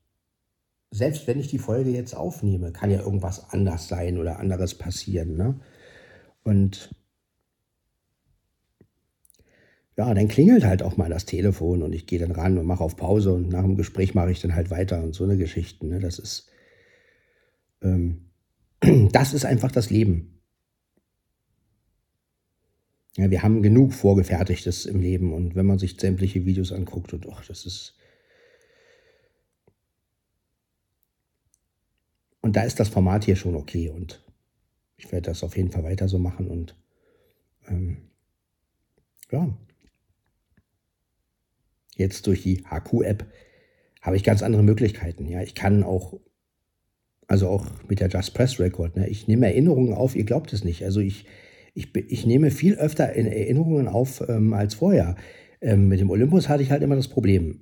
Selbst 0.90 1.28
wenn 1.28 1.40
ich 1.40 1.48
die 1.48 1.60
Folge 1.60 1.90
jetzt 1.90 2.16
aufnehme, 2.16 2.72
kann 2.72 2.92
ja 2.92 3.02
irgendwas 3.02 3.50
anders 3.50 3.88
sein 3.88 4.18
oder 4.18 4.40
anderes 4.40 4.76
passieren. 4.76 5.36
Ne? 5.36 5.60
Und 6.44 6.96
ja, 9.98 10.14
dann 10.14 10.28
klingelt 10.28 10.66
halt 10.66 10.82
auch 10.82 10.98
mal 10.98 11.10
das 11.10 11.26
Telefon 11.26 11.84
und 11.84 11.94
ich 11.94 12.08
gehe 12.08 12.20
dann 12.20 12.32
ran 12.32 12.58
und 12.58 12.66
mache 12.66 12.84
auf 12.84 12.96
Pause 12.96 13.34
und 13.34 13.50
nach 13.50 13.64
dem 13.64 13.76
Gespräch 13.76 14.16
mache 14.16 14.32
ich 14.32 14.42
dann 14.42 14.56
halt 14.56 14.72
weiter 14.72 15.04
und 15.04 15.14
so 15.14 15.24
eine 15.24 15.38
Geschichte. 15.38 15.86
Ne? 15.86 16.00
Das 16.00 16.18
ist, 16.18 16.50
ähm, 17.82 18.30
das 19.12 19.34
ist 19.34 19.46
einfach 19.46 19.72
das 19.72 19.90
Leben. 19.90 20.33
Ja, 23.18 23.30
wir 23.30 23.44
haben 23.44 23.62
genug 23.62 23.94
Vorgefertigtes 23.94 24.86
im 24.86 25.00
Leben 25.00 25.34
und 25.34 25.56
wenn 25.56 25.66
man 25.66 25.80
sich 25.80 26.00
sämtliche 26.00 26.46
Videos 26.46 26.72
anguckt 26.72 27.14
und 27.14 27.28
ach, 27.32 27.46
das 27.46 27.66
ist. 27.66 27.96
Und 32.42 32.56
da 32.56 32.64
ist 32.64 32.80
das 32.80 32.90
Format 32.90 33.24
hier 33.24 33.36
schon 33.36 33.56
okay 33.56 33.90
und 33.90 34.24
ich 34.98 35.12
werde 35.12 35.30
das 35.30 35.44
auf 35.44 35.56
jeden 35.56 35.72
Fall 35.72 35.84
weiter 35.84 36.08
so 36.08 36.18
machen 36.18 36.48
und 36.48 36.76
ähm, 37.68 37.98
ja, 39.32 39.48
Jetzt 41.96 42.28
durch 42.28 42.44
die 42.44 42.64
HQ-App 42.64 43.26
habe 44.02 44.16
ich 44.16 44.24
ganz 44.24 44.42
andere 44.44 44.64
Möglichkeiten. 44.64 45.28
Ja, 45.28 45.42
ich 45.42 45.56
kann 45.56 45.84
auch, 45.84 46.20
also 47.28 47.48
auch 47.48 47.68
mit 47.88 48.00
der 48.00 48.10
Just 48.10 48.34
Press 48.34 48.60
Record, 48.60 48.96
ne, 48.98 49.08
ich 49.08 49.28
nehme 49.28 49.48
Erinnerungen 49.48 49.94
auf, 49.94 50.16
ihr 50.16 50.24
glaubt 50.24 50.54
es 50.54 50.64
nicht. 50.64 50.84
Also 50.84 51.00
ich, 51.00 51.26
ich, 51.74 51.96
ich 51.96 52.26
nehme 52.26 52.52
viel 52.52 52.76
öfter 52.76 53.06
Erinnerungen 53.06 53.88
auf 53.88 54.24
ähm, 54.28 54.54
als 54.54 54.76
vorher. 54.76 55.16
Ähm, 55.62 55.88
mit 55.88 56.00
dem 56.00 56.10
Olympus 56.10 56.50
hatte 56.50 56.64
ich 56.64 56.72
halt 56.72 56.84
immer 56.84 56.96
das 56.96 57.08
Problem. 57.08 57.60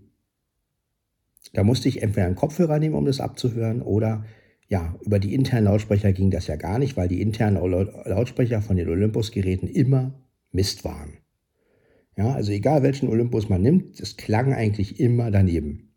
Da 1.54 1.64
musste 1.64 1.90
ich 1.90 2.02
entweder 2.02 2.28
einen 2.28 2.36
Kopfhörer 2.36 2.80
nehmen, 2.80 2.96
um 2.96 3.06
das 3.06 3.20
abzuhören, 3.20 3.82
oder 3.82 4.26
ja, 4.68 4.96
über 5.02 5.20
die 5.20 5.34
internen 5.34 5.66
Lautsprecher 5.66 6.14
ging 6.14 6.32
das 6.32 6.48
ja 6.48 6.56
gar 6.56 6.80
nicht, 6.80 6.96
weil 6.96 7.10
die 7.10 7.22
internen 7.22 7.58
Lautsprecher 8.06 8.62
von 8.62 8.78
den 8.78 8.88
Olympus-Geräten 8.88 9.68
immer 9.68 10.14
Mist 10.52 10.86
waren. 10.86 11.18
Ja, 12.18 12.34
also 12.34 12.52
egal 12.52 12.84
welchen 12.84 13.10
Olympus 13.10 13.50
man 13.50 13.62
nimmt, 13.62 14.00
es 14.00 14.18
klang 14.18 14.54
eigentlich 14.54 15.00
immer 15.00 15.32
daneben. 15.32 15.94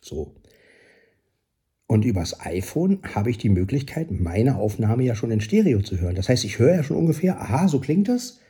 So. 0.00 0.34
Und 1.86 2.04
übers 2.04 2.40
iPhone 2.44 3.00
habe 3.14 3.30
ich 3.30 3.38
die 3.38 3.48
Möglichkeit, 3.48 4.10
meine 4.10 4.56
Aufnahme 4.56 5.04
ja 5.04 5.14
schon 5.14 5.30
in 5.30 5.40
Stereo 5.40 5.80
zu 5.82 6.00
hören. 6.00 6.16
Das 6.16 6.28
heißt, 6.28 6.44
ich 6.44 6.58
höre 6.58 6.74
ja 6.74 6.82
schon 6.82 6.96
ungefähr, 6.96 7.40
aha, 7.40 7.68
so 7.68 7.78
klingt 7.78 8.08
das, 8.08 8.40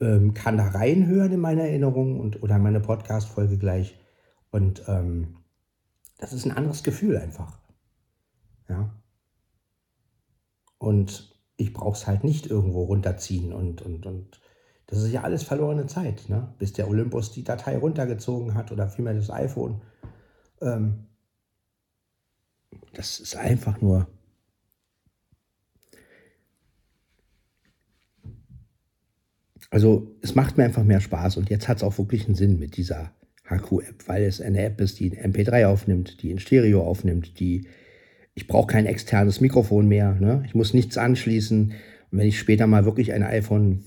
ähm, 0.00 0.34
kann 0.34 0.58
da 0.58 0.68
reinhören 0.68 1.32
in 1.32 1.40
meine 1.40 1.62
Erinnerung 1.62 2.20
und, 2.20 2.42
oder 2.42 2.58
meine 2.58 2.80
Podcast-Folge 2.80 3.56
gleich. 3.56 3.98
Und 4.50 4.82
ähm, 4.88 5.38
das 6.18 6.34
ist 6.34 6.44
ein 6.44 6.52
anderes 6.52 6.82
Gefühl 6.82 7.16
einfach. 7.16 7.58
Ja. 8.68 8.94
Und 10.78 11.34
ich 11.56 11.72
brauche 11.72 11.96
es 11.96 12.06
halt 12.06 12.24
nicht 12.24 12.46
irgendwo 12.46 12.84
runterziehen 12.84 13.52
und, 13.54 13.80
und, 13.80 14.04
und 14.04 14.40
das 14.86 15.02
ist 15.02 15.12
ja 15.12 15.22
alles 15.22 15.42
verlorene 15.42 15.86
Zeit, 15.86 16.28
ne? 16.28 16.54
bis 16.58 16.72
der 16.72 16.88
Olympus 16.88 17.32
die 17.32 17.42
Datei 17.42 17.76
runtergezogen 17.76 18.54
hat 18.54 18.70
oder 18.70 18.88
vielmehr 18.88 19.14
das 19.14 19.30
iPhone. 19.30 19.80
Ähm, 20.60 21.05
das 22.92 23.20
ist 23.20 23.36
einfach 23.36 23.80
nur. 23.80 24.08
Also 29.70 30.16
es 30.22 30.34
macht 30.34 30.56
mir 30.56 30.64
einfach 30.64 30.84
mehr 30.84 31.00
Spaß 31.00 31.36
und 31.36 31.50
jetzt 31.50 31.68
hat 31.68 31.78
es 31.78 31.82
auch 31.82 31.98
wirklich 31.98 32.26
einen 32.26 32.34
Sinn 32.34 32.58
mit 32.58 32.76
dieser 32.76 33.12
HQ-App, 33.48 34.06
weil 34.06 34.24
es 34.24 34.40
eine 34.40 34.62
App 34.62 34.80
ist, 34.80 35.00
die 35.00 35.16
ein 35.16 35.32
MP3 35.32 35.66
aufnimmt, 35.66 36.22
die 36.22 36.30
in 36.30 36.38
Stereo 36.38 36.82
aufnimmt, 36.82 37.38
die 37.40 37.66
ich 38.34 38.46
brauche 38.46 38.66
kein 38.66 38.86
externes 38.86 39.40
Mikrofon 39.40 39.88
mehr, 39.88 40.14
ne? 40.14 40.42
ich 40.46 40.54
muss 40.54 40.74
nichts 40.74 40.98
anschließen. 40.98 41.72
Und 42.10 42.18
wenn 42.18 42.28
ich 42.28 42.38
später 42.38 42.66
mal 42.66 42.84
wirklich 42.84 43.12
ein 43.12 43.22
iPhone 43.22 43.82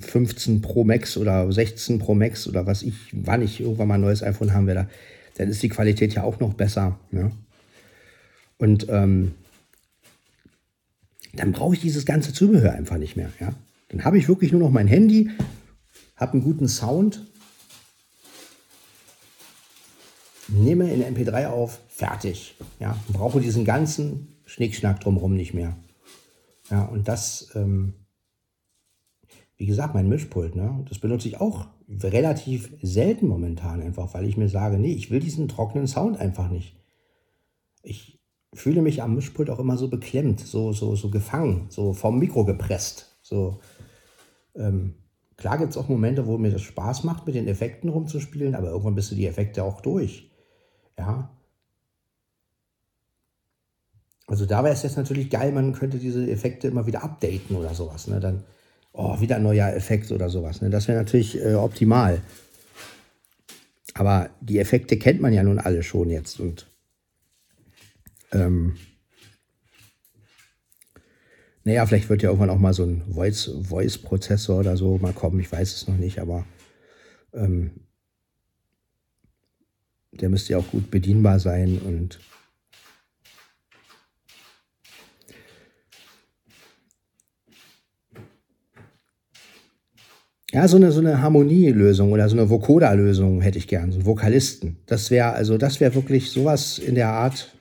15 0.00 0.60
Pro 0.60 0.84
Max 0.84 1.16
oder 1.16 1.50
16 1.50 1.98
Pro 1.98 2.14
Max 2.14 2.46
oder 2.46 2.66
was 2.66 2.82
ich, 2.82 2.94
wann 3.12 3.42
ich 3.42 3.60
irgendwann 3.60 3.88
mal 3.88 3.94
ein 3.94 4.02
neues 4.02 4.22
iPhone 4.22 4.52
haben 4.52 4.66
werde, 4.66 4.88
dann 5.36 5.48
ist 5.48 5.62
die 5.62 5.68
Qualität 5.70 6.14
ja 6.14 6.24
auch 6.24 6.40
noch 6.40 6.54
besser. 6.54 6.98
Ne? 7.10 7.32
Und 8.62 8.86
ähm, 8.90 9.34
dann 11.32 11.50
brauche 11.50 11.74
ich 11.74 11.80
dieses 11.80 12.06
ganze 12.06 12.32
Zubehör 12.32 12.74
einfach 12.74 12.96
nicht 12.96 13.16
mehr. 13.16 13.32
Ja? 13.40 13.52
Dann 13.88 14.04
habe 14.04 14.18
ich 14.18 14.28
wirklich 14.28 14.52
nur 14.52 14.60
noch 14.60 14.70
mein 14.70 14.86
Handy, 14.86 15.30
habe 16.14 16.34
einen 16.34 16.44
guten 16.44 16.68
Sound, 16.68 17.26
nehme 20.46 20.92
in 20.92 21.02
MP3 21.02 21.48
auf, 21.48 21.80
fertig. 21.88 22.54
Ja? 22.78 22.96
Brauche 23.08 23.40
diesen 23.40 23.64
ganzen 23.64 24.36
Schnickschnack 24.46 25.00
drumherum 25.00 25.34
nicht 25.34 25.54
mehr. 25.54 25.76
Ja, 26.70 26.84
und 26.84 27.08
das 27.08 27.50
ähm, 27.56 27.94
wie 29.56 29.66
gesagt, 29.66 29.92
mein 29.92 30.08
Mischpult, 30.08 30.54
ne, 30.54 30.84
das 30.88 31.00
benutze 31.00 31.26
ich 31.26 31.40
auch 31.40 31.66
relativ 31.88 32.72
selten 32.80 33.26
momentan 33.26 33.82
einfach, 33.82 34.14
weil 34.14 34.26
ich 34.26 34.36
mir 34.36 34.48
sage, 34.48 34.78
nee, 34.78 34.92
ich 34.92 35.10
will 35.10 35.18
diesen 35.18 35.48
trockenen 35.48 35.88
Sound 35.88 36.20
einfach 36.20 36.48
nicht. 36.48 36.76
Ich 37.82 38.21
fühle 38.54 38.82
mich 38.82 39.02
am 39.02 39.14
Mischpult 39.14 39.50
auch 39.50 39.58
immer 39.58 39.76
so 39.76 39.88
beklemmt, 39.88 40.40
so, 40.40 40.72
so, 40.72 40.94
so 40.94 41.10
gefangen, 41.10 41.66
so 41.70 41.92
vom 41.92 42.18
Mikro 42.18 42.44
gepresst. 42.44 43.16
So, 43.22 43.60
ähm, 44.54 44.94
klar 45.36 45.58
gibt 45.58 45.70
es 45.70 45.76
auch 45.76 45.88
Momente, 45.88 46.26
wo 46.26 46.38
mir 46.38 46.50
das 46.50 46.62
Spaß 46.62 47.04
macht, 47.04 47.26
mit 47.26 47.34
den 47.34 47.48
Effekten 47.48 47.88
rumzuspielen, 47.88 48.54
aber 48.54 48.68
irgendwann 48.68 48.94
bist 48.94 49.10
du 49.10 49.14
die 49.14 49.26
Effekte 49.26 49.64
auch 49.64 49.80
durch. 49.80 50.30
Ja. 50.98 51.30
Also 54.26 54.46
da 54.46 54.62
wäre 54.64 54.74
es 54.74 54.82
jetzt 54.82 54.96
natürlich 54.96 55.30
geil, 55.30 55.52
man 55.52 55.72
könnte 55.72 55.98
diese 55.98 56.30
Effekte 56.30 56.68
immer 56.68 56.86
wieder 56.86 57.02
updaten 57.02 57.56
oder 57.56 57.74
sowas. 57.74 58.06
Ne? 58.06 58.20
Dann 58.20 58.44
oh, 58.92 59.20
wieder 59.20 59.36
ein 59.36 59.42
neuer 59.42 59.74
Effekt 59.74 60.12
oder 60.12 60.28
sowas. 60.28 60.60
Ne? 60.60 60.70
Das 60.70 60.88
wäre 60.88 60.98
natürlich 60.98 61.42
äh, 61.42 61.54
optimal. 61.54 62.20
Aber 63.94 64.30
die 64.40 64.58
Effekte 64.58 64.98
kennt 64.98 65.20
man 65.20 65.32
ja 65.32 65.42
nun 65.42 65.58
alle 65.58 65.82
schon 65.82 66.08
jetzt. 66.08 66.40
Und 66.40 66.66
ähm, 68.32 68.76
naja, 71.64 71.86
vielleicht 71.86 72.08
wird 72.08 72.22
ja 72.22 72.30
irgendwann 72.30 72.50
auch 72.50 72.58
mal 72.58 72.72
so 72.72 72.84
ein 72.84 73.02
Voice-Prozessor 73.12 74.58
oder 74.58 74.76
so 74.76 74.98
mal 74.98 75.12
kommen. 75.12 75.38
Ich 75.40 75.52
weiß 75.52 75.74
es 75.74 75.86
noch 75.86 75.96
nicht, 75.96 76.18
aber 76.18 76.44
ähm, 77.32 77.70
der 80.12 80.28
müsste 80.28 80.52
ja 80.52 80.58
auch 80.58 80.70
gut 80.70 80.90
bedienbar 80.90 81.38
sein 81.38 81.78
und 81.78 82.18
Ja, 90.54 90.68
so 90.68 90.76
eine, 90.76 90.92
so 90.92 91.00
eine 91.00 91.22
Harmonielösung 91.22 92.12
oder 92.12 92.28
so 92.28 92.36
eine 92.36 92.50
Vocoder-Lösung 92.50 93.40
hätte 93.40 93.56
ich 93.56 93.68
gern, 93.68 93.90
so 93.90 93.96
einen 93.96 94.04
Vokalisten. 94.04 94.76
Das 94.84 95.10
wäre, 95.10 95.32
also 95.32 95.56
das 95.56 95.80
wäre 95.80 95.94
wirklich 95.94 96.30
sowas 96.30 96.78
in 96.78 96.94
der 96.94 97.08
Art, 97.08 97.54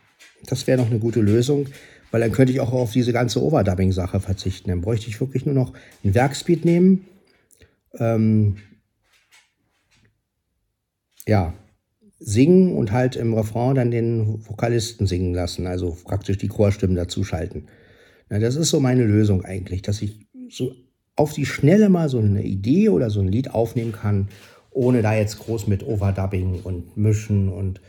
das 0.48 0.68
wäre 0.68 0.80
noch 0.80 0.90
eine 0.90 1.00
gute 1.00 1.22
Lösung, 1.22 1.68
weil 2.12 2.22
dann 2.22 2.32
könnte 2.32 2.54
ich 2.54 2.60
auch 2.60 2.74
auf 2.74 2.92
diese 2.92 3.14
ganze 3.14 3.42
Overdubbing-Sache 3.42 4.20
verzichten. 4.20 4.70
Dann 4.70 4.82
bräuchte 4.82 5.08
ich 5.08 5.20
wirklich 5.20 5.46
nur 5.46 5.56
noch 5.56 5.74
ein 6.04 6.14
Werkspeed 6.14 6.66
nehmen, 6.66 7.06
ähm, 7.98 8.58
ja, 11.28 11.54
singen 12.20 12.76
und 12.76 12.92
halt 12.92 13.16
im 13.16 13.34
Refrain 13.34 13.76
dann 13.76 13.92
den 13.92 14.48
Vokalisten 14.48 15.08
singen 15.08 15.34
lassen, 15.34 15.66
also 15.66 15.98
praktisch 16.04 16.38
die 16.38 16.48
Chorstimmen 16.48 16.96
dazuschalten. 16.96 17.68
Ja, 18.30 18.40
das 18.40 18.56
ist 18.56 18.70
so 18.70 18.80
meine 18.80 19.04
Lösung 19.06 19.44
eigentlich, 19.44 19.82
dass 19.82 20.02
ich 20.02 20.28
so 20.50 20.74
auf 21.16 21.34
die 21.34 21.46
Schnelle 21.46 21.90
mal 21.90 22.10
so 22.10 22.20
eine 22.20 22.44
Idee 22.44 22.90
oder 22.90 23.10
so 23.10 23.22
ein 23.22 23.28
Lied 23.28 23.52
aufnehmen 23.52 23.92
kann, 23.92 24.30
ohne 24.70 25.02
da 25.02 25.16
jetzt 25.16 25.40
groß 25.40 25.68
mit 25.68 25.84
Overdubbing 25.84 26.62
und 26.64 26.96
Mischen 26.96 27.50
und, 27.50 27.82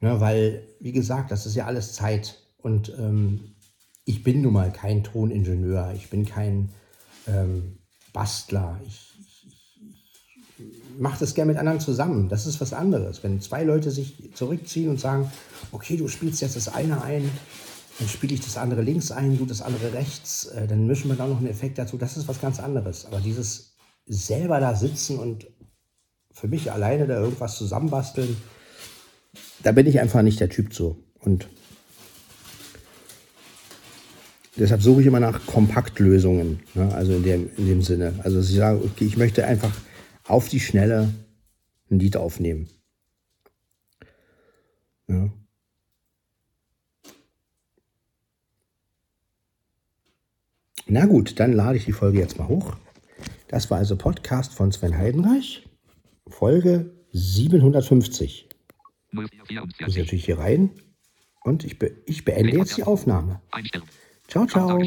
ne, 0.00 0.20
weil, 0.20 0.62
wie 0.80 0.92
gesagt, 0.92 1.30
das 1.30 1.46
ist 1.46 1.54
ja 1.54 1.66
alles 1.66 1.92
Zeit 1.92 2.42
und 2.58 2.92
ähm, 2.98 3.54
ich 4.04 4.22
bin 4.22 4.42
nun 4.42 4.54
mal 4.54 4.72
kein 4.72 5.04
Toningenieur, 5.04 5.92
ich 5.94 6.08
bin 6.10 6.24
kein 6.24 6.70
ähm, 7.26 7.78
Bastler, 8.12 8.80
ich, 8.86 9.08
mache 10.98 11.20
das 11.20 11.34
gerne 11.34 11.52
mit 11.52 11.58
anderen 11.58 11.80
zusammen, 11.80 12.28
das 12.28 12.46
ist 12.46 12.60
was 12.60 12.72
anderes. 12.72 13.22
Wenn 13.22 13.40
zwei 13.40 13.62
Leute 13.62 13.90
sich 13.90 14.34
zurückziehen 14.34 14.90
und 14.90 14.98
sagen, 14.98 15.30
okay, 15.72 15.96
du 15.96 16.08
spielst 16.08 16.40
jetzt 16.40 16.56
das 16.56 16.68
eine 16.68 17.02
ein, 17.02 17.30
dann 17.98 18.08
spiele 18.08 18.34
ich 18.34 18.40
das 18.40 18.56
andere 18.56 18.82
links 18.82 19.10
ein, 19.10 19.38
du 19.38 19.46
das 19.46 19.62
andere 19.62 19.92
rechts, 19.92 20.46
äh, 20.46 20.66
dann 20.66 20.86
mischen 20.86 21.08
wir 21.08 21.16
da 21.16 21.26
noch 21.26 21.38
einen 21.38 21.48
Effekt 21.48 21.78
dazu. 21.78 21.96
Das 21.96 22.16
ist 22.16 22.28
was 22.28 22.40
ganz 22.40 22.60
anderes. 22.60 23.06
Aber 23.06 23.20
dieses 23.20 23.74
selber 24.06 24.60
da 24.60 24.74
sitzen 24.74 25.18
und 25.18 25.46
für 26.32 26.48
mich 26.48 26.70
alleine 26.70 27.06
da 27.06 27.18
irgendwas 27.20 27.56
zusammenbasteln, 27.56 28.36
da 29.62 29.72
bin 29.72 29.86
ich 29.86 30.00
einfach 30.00 30.22
nicht 30.22 30.40
der 30.40 30.48
Typ 30.48 30.72
zu. 30.72 31.02
Und 31.20 31.48
deshalb 34.56 34.82
suche 34.82 35.00
ich 35.00 35.06
immer 35.06 35.20
nach 35.20 35.46
Kompaktlösungen, 35.46 36.60
ne? 36.74 36.94
also 36.94 37.14
in 37.14 37.22
dem, 37.22 37.50
in 37.56 37.66
dem 37.66 37.82
Sinne. 37.82 38.14
Also 38.22 38.40
ich 38.40 38.54
sage, 38.54 38.82
okay, 38.84 39.04
ich 39.04 39.16
möchte 39.16 39.46
einfach 39.46 39.72
auf 40.24 40.48
die 40.48 40.60
Schnelle 40.60 41.12
ein 41.90 41.98
Lied 41.98 42.16
aufnehmen. 42.16 42.68
Ja. 45.08 45.30
Na 50.86 51.04
gut, 51.06 51.38
dann 51.38 51.52
lade 51.52 51.76
ich 51.76 51.84
die 51.84 51.92
Folge 51.92 52.18
jetzt 52.18 52.38
mal 52.38 52.48
hoch. 52.48 52.76
Das 53.48 53.70
war 53.70 53.78
also 53.78 53.96
Podcast 53.96 54.54
von 54.54 54.72
Sven 54.72 54.96
Heidenreich, 54.96 55.66
Folge 56.26 56.90
750. 57.12 58.47
Muss 59.10 59.30
ich 59.78 59.96
natürlich 59.96 60.24
hier 60.24 60.38
rein. 60.38 60.70
Und 61.44 61.64
ich, 61.64 61.78
be 61.78 62.02
ich 62.06 62.24
beende 62.24 62.56
jetzt 62.56 62.76
die 62.76 62.82
Aufnahme. 62.82 63.40
Ciao, 64.28 64.46
ciao. 64.46 64.78